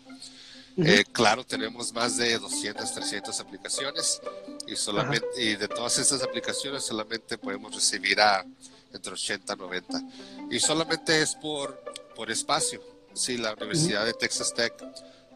Eh, 0.79 1.05
claro, 1.11 1.45
tenemos 1.45 1.93
más 1.93 2.17
de 2.19 2.39
200, 2.39 2.93
300 2.93 3.41
aplicaciones 3.41 4.21
y, 4.67 4.77
solamente, 4.77 5.27
y 5.39 5.57
de 5.57 5.69
todas 5.69 5.99
estas 5.99 6.23
aplicaciones 6.23 6.85
solamente 6.85 7.39
podemos 7.39 7.75
recibir 7.75 8.21
a 8.21 8.45
entre 8.93 9.13
80 9.13 9.53
a 9.53 9.57
90. 9.57 10.03
Y 10.51 10.61
solamente 10.61 11.23
es 11.23 11.35
por, 11.35 11.83
por 12.15 12.31
espacio. 12.31 12.83
Sí, 13.15 13.39
la 13.39 13.55
Universidad 13.55 14.05
de 14.05 14.13
Texas 14.13 14.53
Tech 14.53 14.75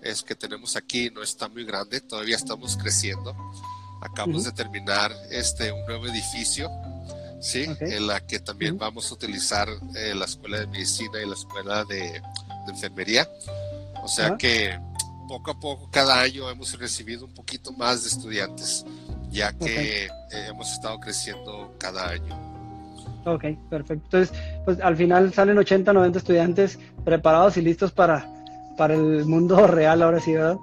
es 0.03 0.23
que 0.23 0.35
tenemos 0.35 0.77
aquí 0.77 1.11
no 1.11 1.23
está 1.23 1.49
muy 1.49 1.65
grande, 1.65 2.01
todavía 2.01 2.37
estamos 2.37 2.77
creciendo. 2.77 3.35
Acabamos 4.03 4.45
de 4.45 4.53
terminar 4.53 5.15
este 5.31 5.73
un 5.73 5.85
nuevo 5.87 6.07
edificio, 6.07 6.71
sí, 7.41 7.67
en 7.81 8.07
la 8.07 8.21
que 8.27 8.39
también 8.41 8.79
vamos 8.79 9.11
a 9.11 9.15
utilizar 9.15 9.69
eh, 9.97 10.15
la 10.15 10.25
escuela 10.25 10.61
de 10.61 10.67
medicina 10.67 11.21
y 11.23 11.27
la 11.27 11.35
escuela 11.35 11.85
de, 11.85 12.23
enfermería. 12.69 13.29
O 14.03 14.09
sea 14.09 14.37
que 14.37 14.79
poco 15.29 15.51
a 15.51 15.59
poco 15.59 15.91
cada 15.91 16.21
año 16.21 16.49
hemos 16.51 16.79
recibido 16.79 17.25
un 17.25 17.35
poquito 17.35 17.73
más 17.73 18.03
de 18.03 18.09
estudiantes, 18.11 18.85
ya 19.31 19.53
que 19.53 20.07
eh, 20.07 20.11
hemos 20.49 20.71
estado 20.73 20.99
creciendo 21.01 21.75
cada 21.79 22.11
año. 22.11 22.51
Ok, 23.25 23.45
perfecto. 23.69 24.05
Entonces, 24.05 24.37
pues 24.65 24.81
al 24.81 24.97
final 24.97 25.33
salen 25.33 25.59
80, 25.59 25.93
90 25.93 26.19
estudiantes 26.19 26.79
preparados 27.05 27.57
y 27.57 27.63
listos 27.63 27.93
para, 27.93 28.29
para 28.77 28.95
el 28.95 29.25
mundo 29.27 29.67
real 29.67 30.03
ahora 30.03 30.21
sí, 30.21 30.33
¿verdad? 30.33 30.57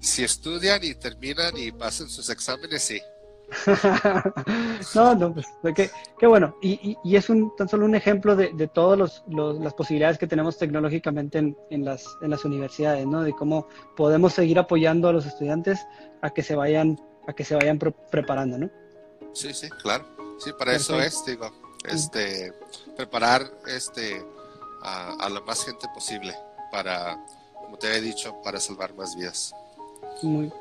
Si 0.00 0.22
estudian 0.22 0.84
y 0.84 0.94
terminan 0.94 1.56
y 1.56 1.72
pasan 1.72 2.08
sus 2.08 2.30
exámenes, 2.30 2.82
sí. 2.82 3.00
no, 4.94 5.14
no, 5.14 5.34
pues 5.34 5.46
qué, 5.74 5.90
qué 6.18 6.26
bueno. 6.26 6.56
Y, 6.60 6.96
y, 7.04 7.16
es 7.16 7.30
un, 7.30 7.54
tan 7.56 7.68
solo 7.68 7.84
un 7.84 7.94
ejemplo 7.94 8.34
de, 8.34 8.52
de 8.52 8.66
todas 8.68 9.22
las 9.28 9.74
posibilidades 9.74 10.18
que 10.18 10.26
tenemos 10.26 10.58
tecnológicamente 10.58 11.38
en, 11.38 11.56
en, 11.70 11.84
las, 11.84 12.06
en 12.22 12.30
las 12.30 12.44
universidades, 12.44 13.06
¿no? 13.06 13.22
De 13.22 13.32
cómo 13.32 13.68
podemos 13.96 14.34
seguir 14.34 14.58
apoyando 14.58 15.08
a 15.08 15.12
los 15.12 15.26
estudiantes 15.26 15.86
a 16.22 16.30
que 16.30 16.42
se 16.42 16.56
vayan, 16.56 17.00
a 17.26 17.32
que 17.32 17.44
se 17.44 17.54
vayan 17.54 17.78
preparando, 17.78 18.58
¿no? 18.58 18.70
Sí, 19.32 19.54
sí, 19.54 19.68
claro. 19.82 20.04
Sí, 20.38 20.50
para 20.58 20.74
eso 20.74 21.00
es, 21.00 21.24
digo, 21.24 21.50
este, 21.88 22.52
preparar 22.96 23.50
este, 23.66 24.24
a, 24.82 25.28
la 25.30 25.40
más 25.40 25.64
gente 25.64 25.86
posible 25.94 26.34
para, 26.70 27.24
como 27.54 27.78
te 27.78 27.94
he 27.94 28.00
dicho, 28.00 28.40
para 28.42 28.60
salvar 28.60 28.94
más 28.94 29.16
vidas. 29.16 29.54
Muy, 30.22 30.52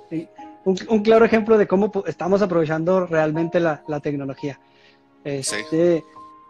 un, 0.66 0.76
claro 1.04 1.26
ejemplo 1.26 1.58
de 1.58 1.68
cómo 1.68 1.92
estamos 2.06 2.42
aprovechando 2.42 3.06
realmente 3.06 3.60
la, 3.60 3.82
tecnología. 4.02 4.60
Este, 5.24 6.04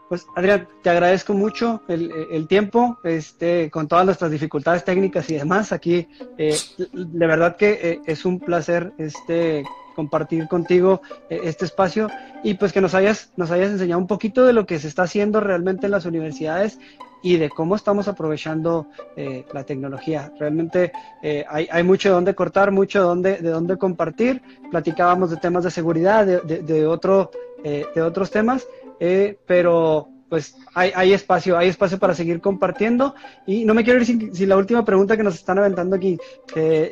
Pues 0.10 0.25
Adrián, 0.36 0.67
te 0.82 0.89
agradezco 0.89 1.34
mucho 1.34 1.82
el, 1.88 2.47
tiempo, 2.47 2.97
este, 3.04 3.69
con 3.69 3.88
todas 3.88 4.06
nuestras 4.06 4.32
dificultades 4.32 4.84
técnicas 4.84 5.30
y 5.30 5.36
demás. 5.36 5.71
Aquí, 5.71 6.08
eh, 6.38 6.58
de 6.78 7.28
verdad 7.28 7.56
que 7.56 7.80
eh, 7.82 8.01
es 8.06 8.25
un 8.25 8.39
placer 8.39 8.93
este, 8.97 9.63
compartir 9.95 10.47
contigo 10.47 11.01
eh, 11.30 11.41
este 11.45 11.65
espacio 11.65 12.10
y 12.43 12.54
pues 12.54 12.71
que 12.71 12.82
nos 12.82 12.93
hayas, 12.93 13.32
nos 13.38 13.49
hayas 13.49 13.71
enseñado 13.71 13.99
un 13.99 14.08
poquito 14.08 14.45
de 14.45 14.54
lo 14.54 14.65
que 14.65 14.78
se 14.78 14.88
está 14.88 15.04
haciendo 15.04 15.39
realmente 15.39 15.88
en 15.88 15.91
las 15.91 16.06
universidades 16.06 16.78
y 17.25 17.38
de 17.38 17.49
cómo 17.49 17.75
estamos 17.75 18.07
aprovechando 18.07 18.85
eh, 19.15 19.45
la 19.51 19.63
tecnología. 19.63 20.31
Realmente 20.39 20.91
eh, 21.23 21.43
hay, 21.49 21.67
hay, 21.71 21.81
mucho 21.81 22.09
de 22.09 22.13
dónde 22.13 22.35
cortar, 22.35 22.69
mucho 22.69 22.99
de 22.99 23.05
dónde, 23.05 23.38
de 23.38 23.49
dónde 23.49 23.77
compartir. 23.77 24.43
Platicábamos 24.69 25.31
de 25.31 25.38
temas 25.38 25.63
de 25.63 25.71
seguridad, 25.71 26.23
de, 26.23 26.41
de, 26.41 26.61
de 26.61 26.85
otro, 26.85 27.31
de 27.63 27.99
otros 27.99 28.29
temas, 28.29 28.67
pero 29.47 30.07
pues 30.29 30.55
hay, 30.75 31.13
espacio, 31.13 31.57
hay 31.57 31.69
espacio 31.69 31.97
para 31.97 32.13
seguir 32.13 32.41
compartiendo. 32.41 33.15
Y 33.47 33.65
no 33.65 33.73
me 33.73 33.83
quiero 33.83 33.99
ir 34.01 34.05
sin, 34.05 34.47
la 34.47 34.57
última 34.57 34.85
pregunta 34.85 35.17
que 35.17 35.23
nos 35.23 35.33
están 35.33 35.57
aventando 35.57 35.95
aquí. 35.95 36.19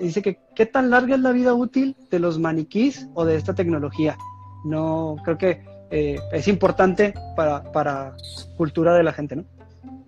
dice 0.02 0.24
que, 0.24 0.40
¿qué 0.56 0.66
tan 0.66 0.90
larga 0.90 1.14
es 1.14 1.22
la 1.22 1.32
vida 1.32 1.54
útil 1.54 1.96
de 2.10 2.18
los 2.18 2.40
maniquís 2.40 3.08
o 3.14 3.24
de 3.24 3.36
esta 3.36 3.54
tecnología? 3.54 4.18
No, 4.66 5.16
creo 5.24 5.38
que 5.38 5.62
eh, 5.96 6.20
es 6.32 6.48
importante 6.48 7.14
para, 7.36 7.72
para 7.72 8.16
cultura 8.58 8.96
de 8.96 9.04
la 9.04 9.14
gente, 9.14 9.36
¿no? 9.36 9.44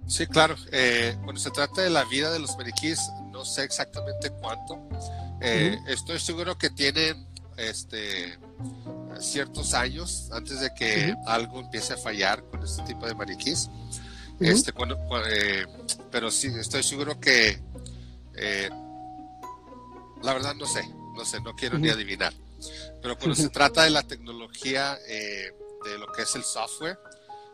Sí, 0.07 0.27
claro. 0.27 0.55
Eh, 0.71 1.17
cuando 1.23 1.41
se 1.41 1.51
trata 1.51 1.81
de 1.81 1.89
la 1.89 2.03
vida 2.05 2.31
de 2.31 2.39
los 2.39 2.55
maniquíes, 2.57 2.99
no 3.31 3.43
sé 3.43 3.63
exactamente 3.63 4.29
cuánto. 4.29 4.79
Eh, 5.41 5.77
estoy 5.87 6.19
seguro 6.19 6.57
que 6.57 6.69
tienen 6.69 7.27
este, 7.57 8.37
ciertos 9.19 9.73
años 9.73 10.29
antes 10.31 10.59
de 10.59 10.73
que 10.73 11.15
algo 11.25 11.59
empiece 11.59 11.93
a 11.93 11.97
fallar 11.97 12.43
con 12.45 12.63
este 12.63 12.83
tipo 12.83 13.05
de 13.07 13.15
maniquís. 13.15 13.69
este, 14.39 14.71
cuando, 14.73 14.97
eh, 15.27 15.65
pero 16.11 16.29
sí, 16.29 16.51
estoy 16.59 16.83
seguro 16.83 17.19
que 17.19 17.61
la 20.21 20.33
verdad 20.33 20.55
no 20.55 20.65
sé, 20.65 20.87
no 21.15 21.25
sé, 21.25 21.39
no 21.41 21.55
quiero 21.55 21.77
ni 21.77 21.89
adivinar. 21.89 22.33
Pero 23.01 23.17
cuando 23.17 23.35
se 23.35 23.49
trata 23.49 23.83
de 23.83 23.89
la 23.91 24.03
tecnología, 24.03 24.97
de 24.97 25.97
lo 25.99 26.11
que 26.11 26.23
es 26.23 26.35
el 26.35 26.43
software, 26.43 26.97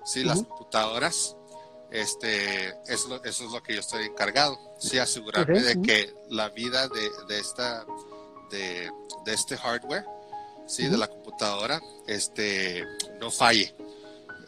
sí, 0.05 0.23
las 0.23 0.43
computadoras, 0.43 1.35
este, 1.91 2.69
eso, 2.88 3.21
eso 3.23 3.45
es 3.45 3.51
lo 3.51 3.62
que 3.62 3.73
yo 3.73 3.82
estoy 3.82 4.06
encargado, 4.06 4.58
sí, 4.80 4.97
asegurarme 4.97 5.62
de 5.62 5.82
que 5.82 6.13
la 6.30 6.49
vida 6.49 6.88
de, 6.88 7.10
de 7.27 7.39
esta, 7.39 7.86
de, 8.49 8.89
de, 9.25 9.34
este 9.34 9.58
hardware, 9.58 10.06
sí, 10.67 10.88
de 10.88 10.97
la 10.97 11.08
computadora, 11.08 11.82
este, 12.08 12.86
no 13.19 13.30
falle. 13.30 13.75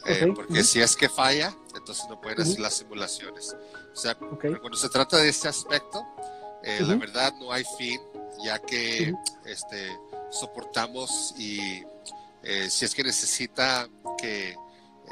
Eh, 0.05 0.31
porque 0.35 0.63
si 0.63 0.81
es 0.81 0.95
que 0.95 1.07
falla, 1.07 1.55
entonces 1.75 2.05
no 2.09 2.19
pueden 2.19 2.41
hacer 2.41 2.59
las 2.59 2.75
simulaciones. 2.75 3.55
O 3.93 3.95
sea, 3.95 4.15
cuando 4.15 4.75
se 4.75 4.89
trata 4.89 5.17
de 5.17 5.29
este 5.29 5.47
aspecto, 5.47 6.05
eh, 6.63 6.79
la 6.81 6.95
verdad 6.95 7.33
no 7.39 7.51
hay 7.51 7.63
fin, 7.77 8.01
ya 8.43 8.59
que 8.59 9.13
este, 9.45 9.97
soportamos 10.29 11.33
y 11.37 11.83
eh, 12.43 12.69
si 12.69 12.85
es 12.85 12.93
que 12.95 13.03
necesita 13.03 13.87
que 14.17 14.55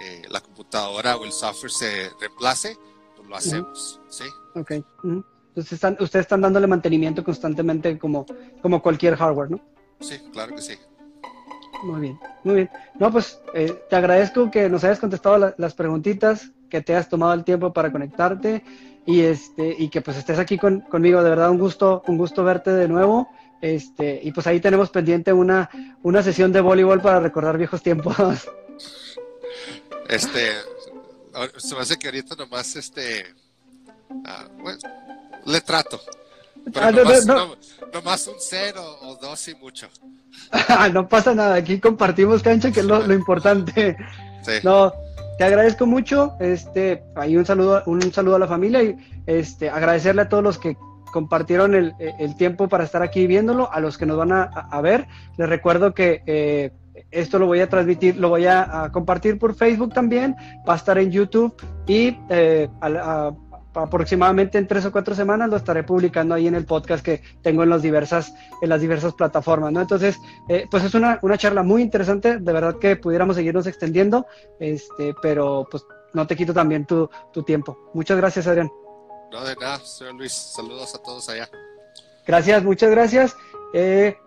eh, 0.01 0.21
la 0.29 0.41
computadora 0.41 1.15
o 1.17 1.25
el 1.25 1.31
software 1.31 1.71
se 1.71 2.09
reemplace, 2.19 2.75
pues 3.15 3.27
lo 3.27 3.35
hacemos, 3.35 4.01
¿sí? 4.09 4.23
Ok. 4.55 4.71
Entonces 5.03 5.73
están, 5.73 5.97
ustedes 5.99 6.23
están 6.23 6.41
dándole 6.41 6.65
mantenimiento 6.65 7.23
constantemente 7.23 7.99
como, 7.99 8.25
como 8.61 8.81
cualquier 8.81 9.15
hardware, 9.15 9.51
¿no? 9.51 9.59
Sí, 9.99 10.17
claro 10.31 10.55
que 10.55 10.61
sí. 10.61 10.73
Muy 11.83 12.01
bien, 12.01 12.19
muy 12.43 12.55
bien. 12.55 12.69
No, 12.99 13.11
pues 13.11 13.39
eh, 13.53 13.83
te 13.89 13.95
agradezco 13.95 14.49
que 14.49 14.69
nos 14.69 14.83
hayas 14.83 14.99
contestado 14.99 15.53
las 15.57 15.73
preguntitas, 15.73 16.51
que 16.69 16.81
te 16.81 16.93
hayas 16.95 17.09
tomado 17.09 17.33
el 17.33 17.43
tiempo 17.43 17.73
para 17.73 17.91
conectarte 17.91 18.63
y 19.05 19.21
este 19.21 19.75
y 19.77 19.89
que 19.89 20.01
pues 20.01 20.17
estés 20.17 20.39
aquí 20.39 20.57
conmigo. 20.57 21.21
De 21.21 21.29
verdad, 21.29 21.51
un 21.51 21.59
gusto, 21.59 22.03
un 22.07 22.17
gusto 22.17 22.43
verte 22.43 22.71
de 22.71 22.87
nuevo. 22.87 23.29
Este, 23.61 24.19
y 24.23 24.31
pues 24.31 24.47
ahí 24.47 24.59
tenemos 24.59 24.89
pendiente 24.89 25.31
una, 25.31 25.69
una 26.01 26.23
sesión 26.23 26.51
de 26.51 26.61
voleibol 26.61 27.01
para 27.01 27.19
recordar 27.19 27.57
viejos 27.57 27.83
tiempos. 27.83 28.15
Este, 30.11 30.51
se 31.55 31.73
me 31.73 31.81
hace 31.81 31.97
que 31.97 32.09
ahorita 32.09 32.35
nomás, 32.35 32.75
este, 32.75 33.25
ah, 34.25 34.43
le 35.45 35.61
trato. 35.61 36.01
Pero 36.65 36.85
ah, 36.85 37.47
nomás, 37.93 38.27
un 38.27 38.35
cero 38.37 38.83
o 39.03 39.15
dos 39.15 39.47
y 39.47 39.55
mucho. 39.55 39.87
no 40.93 41.07
pasa 41.07 41.33
nada, 41.33 41.55
aquí 41.55 41.79
compartimos 41.79 42.43
cancha, 42.43 42.73
que 42.73 42.81
es 42.81 42.85
lo, 42.85 43.13
importante. 43.13 43.95
No, 44.63 44.91
te 45.37 45.45
agradezco 45.45 45.85
mucho, 45.85 46.35
este, 46.41 47.03
ahí 47.15 47.37
un 47.37 47.45
saludo, 47.45 47.81
un 47.85 48.11
saludo 48.11 48.35
a 48.35 48.39
la 48.39 48.47
familia 48.47 48.83
y 48.83 48.97
este, 49.27 49.69
agradecerle 49.69 50.23
a 50.23 50.29
todos 50.29 50.43
los 50.43 50.57
que 50.57 50.75
compartieron 51.13 51.73
el, 51.73 52.35
tiempo 52.37 52.67
para 52.67 52.83
estar 52.83 53.01
aquí 53.01 53.27
viéndolo, 53.27 53.71
a 53.71 53.79
los 53.79 53.97
que 53.97 54.05
nos 54.05 54.17
van 54.17 54.33
a, 54.33 54.81
ver, 54.81 55.07
les 55.37 55.47
recuerdo 55.47 55.93
que 55.93 56.21
eh, 56.25 56.71
esto 57.09 57.39
lo 57.39 57.47
voy 57.47 57.61
a 57.61 57.69
transmitir, 57.69 58.17
lo 58.17 58.29
voy 58.29 58.45
a, 58.45 58.89
compartir 58.91 59.39
por 59.39 59.55
Facebook 59.55 59.93
también, 59.93 60.35
va 60.67 60.73
a 60.73 60.77
estar 60.77 60.97
en 60.97 61.11
YouTube 61.11 61.55
y 61.87 62.17
eh, 62.29 62.69
aproximadamente 63.73 64.57
en 64.57 64.67
tres 64.67 64.85
o 64.85 64.91
cuatro 64.91 65.15
semanas 65.15 65.49
lo 65.49 65.57
estaré 65.57 65.83
publicando 65.83 66.35
ahí 66.35 66.47
en 66.47 66.55
el 66.55 66.65
podcast 66.65 67.03
que 67.03 67.21
tengo 67.41 67.63
en 67.63 67.69
las 67.69 67.81
diversas, 67.81 68.33
en 68.61 68.69
las 68.69 68.81
diversas 68.81 69.13
plataformas, 69.13 69.71
¿no? 69.71 69.81
Entonces, 69.81 70.17
eh, 70.49 70.67
pues 70.69 70.83
es 70.83 70.93
una, 70.93 71.19
una, 71.21 71.37
charla 71.37 71.63
muy 71.63 71.81
interesante, 71.81 72.37
de 72.37 72.53
verdad 72.53 72.77
que 72.79 72.95
pudiéramos 72.95 73.35
seguirnos 73.35 73.67
extendiendo, 73.67 74.25
este, 74.59 75.13
pero 75.21 75.67
pues 75.69 75.85
no 76.13 76.27
te 76.27 76.35
quito 76.35 76.53
también 76.53 76.85
tu, 76.85 77.09
tu 77.31 77.43
tiempo. 77.43 77.77
Muchas 77.93 78.17
gracias, 78.17 78.47
Adrián. 78.47 78.69
No, 79.31 79.43
de 79.45 79.55
nada, 79.55 79.79
señor 79.79 80.15
Luis. 80.15 80.33
Saludos 80.33 80.93
a 80.93 81.01
todos 81.01 81.29
allá. 81.29 81.49
Gracias, 82.27 82.63
muchas 82.63 82.91
gracias. 82.91 83.35
Eh, 83.73 84.17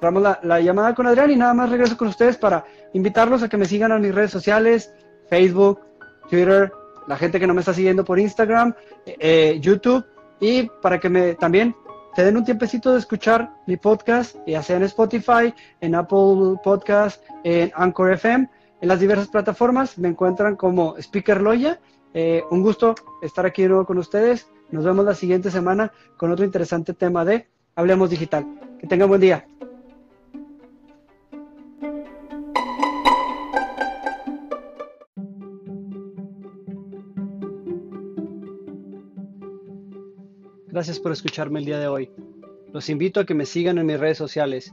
la, 0.00 0.40
la, 0.42 0.60
llamada 0.60 0.94
con 0.94 1.06
Adrián 1.06 1.30
y 1.30 1.36
nada 1.36 1.54
más 1.54 1.70
regreso 1.70 1.96
con 1.96 2.08
ustedes 2.08 2.36
para 2.36 2.64
invitarlos 2.92 3.42
a 3.42 3.48
que 3.48 3.56
me 3.56 3.66
sigan 3.66 3.92
en 3.92 4.00
mis 4.00 4.14
redes 4.14 4.30
sociales, 4.30 4.92
Facebook, 5.28 5.80
Twitter, 6.28 6.72
la 7.06 7.16
gente 7.16 7.40
que 7.40 7.46
no 7.46 7.54
me 7.54 7.60
está 7.60 7.74
siguiendo 7.74 8.04
por 8.04 8.18
Instagram, 8.18 8.74
eh, 9.06 9.16
eh, 9.18 9.58
YouTube 9.60 10.04
y 10.40 10.68
para 10.80 10.98
que 10.98 11.08
me 11.08 11.34
también 11.34 11.74
se 12.14 12.24
den 12.24 12.36
un 12.36 12.44
tiempecito 12.44 12.92
de 12.92 12.98
escuchar 12.98 13.50
mi 13.66 13.76
podcast, 13.76 14.36
ya 14.46 14.62
sea 14.62 14.76
en 14.76 14.82
Spotify, 14.84 15.54
en 15.80 15.94
Apple 15.94 16.56
Podcast, 16.62 17.22
en 17.44 17.70
Anchor 17.74 18.12
FM, 18.12 18.48
en 18.80 18.88
las 18.88 18.98
diversas 18.98 19.28
plataformas, 19.28 19.98
me 19.98 20.08
encuentran 20.08 20.56
como 20.56 20.96
Speaker 20.96 21.40
Loya. 21.40 21.80
Eh, 22.12 22.42
un 22.50 22.62
gusto 22.62 22.94
estar 23.22 23.46
aquí 23.46 23.62
de 23.62 23.68
nuevo 23.68 23.86
con 23.86 23.98
ustedes. 23.98 24.48
Nos 24.70 24.84
vemos 24.84 25.04
la 25.04 25.14
siguiente 25.14 25.50
semana 25.50 25.92
con 26.16 26.32
otro 26.32 26.44
interesante 26.44 26.94
tema 26.94 27.24
de 27.24 27.46
Hablemos 27.76 28.10
Digital. 28.10 28.46
Que 28.80 28.86
tengan 28.86 29.08
buen 29.08 29.20
día. 29.20 29.46
Gracias 40.80 40.98
por 40.98 41.12
escucharme 41.12 41.58
el 41.58 41.66
día 41.66 41.78
de 41.78 41.88
hoy. 41.88 42.10
Los 42.72 42.88
invito 42.88 43.20
a 43.20 43.26
que 43.26 43.34
me 43.34 43.44
sigan 43.44 43.76
en 43.76 43.84
mis 43.84 44.00
redes 44.00 44.16
sociales, 44.16 44.72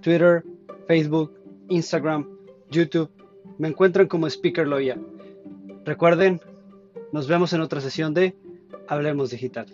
Twitter, 0.00 0.44
Facebook, 0.86 1.36
Instagram, 1.68 2.28
YouTube. 2.70 3.10
Me 3.58 3.66
encuentran 3.66 4.06
como 4.06 4.28
Speaker 4.28 4.68
Loya. 4.68 4.96
Recuerden, 5.84 6.40
nos 7.10 7.26
vemos 7.26 7.52
en 7.54 7.60
otra 7.60 7.80
sesión 7.80 8.14
de 8.14 8.36
Hablemos 8.86 9.30
Digital. 9.30 9.66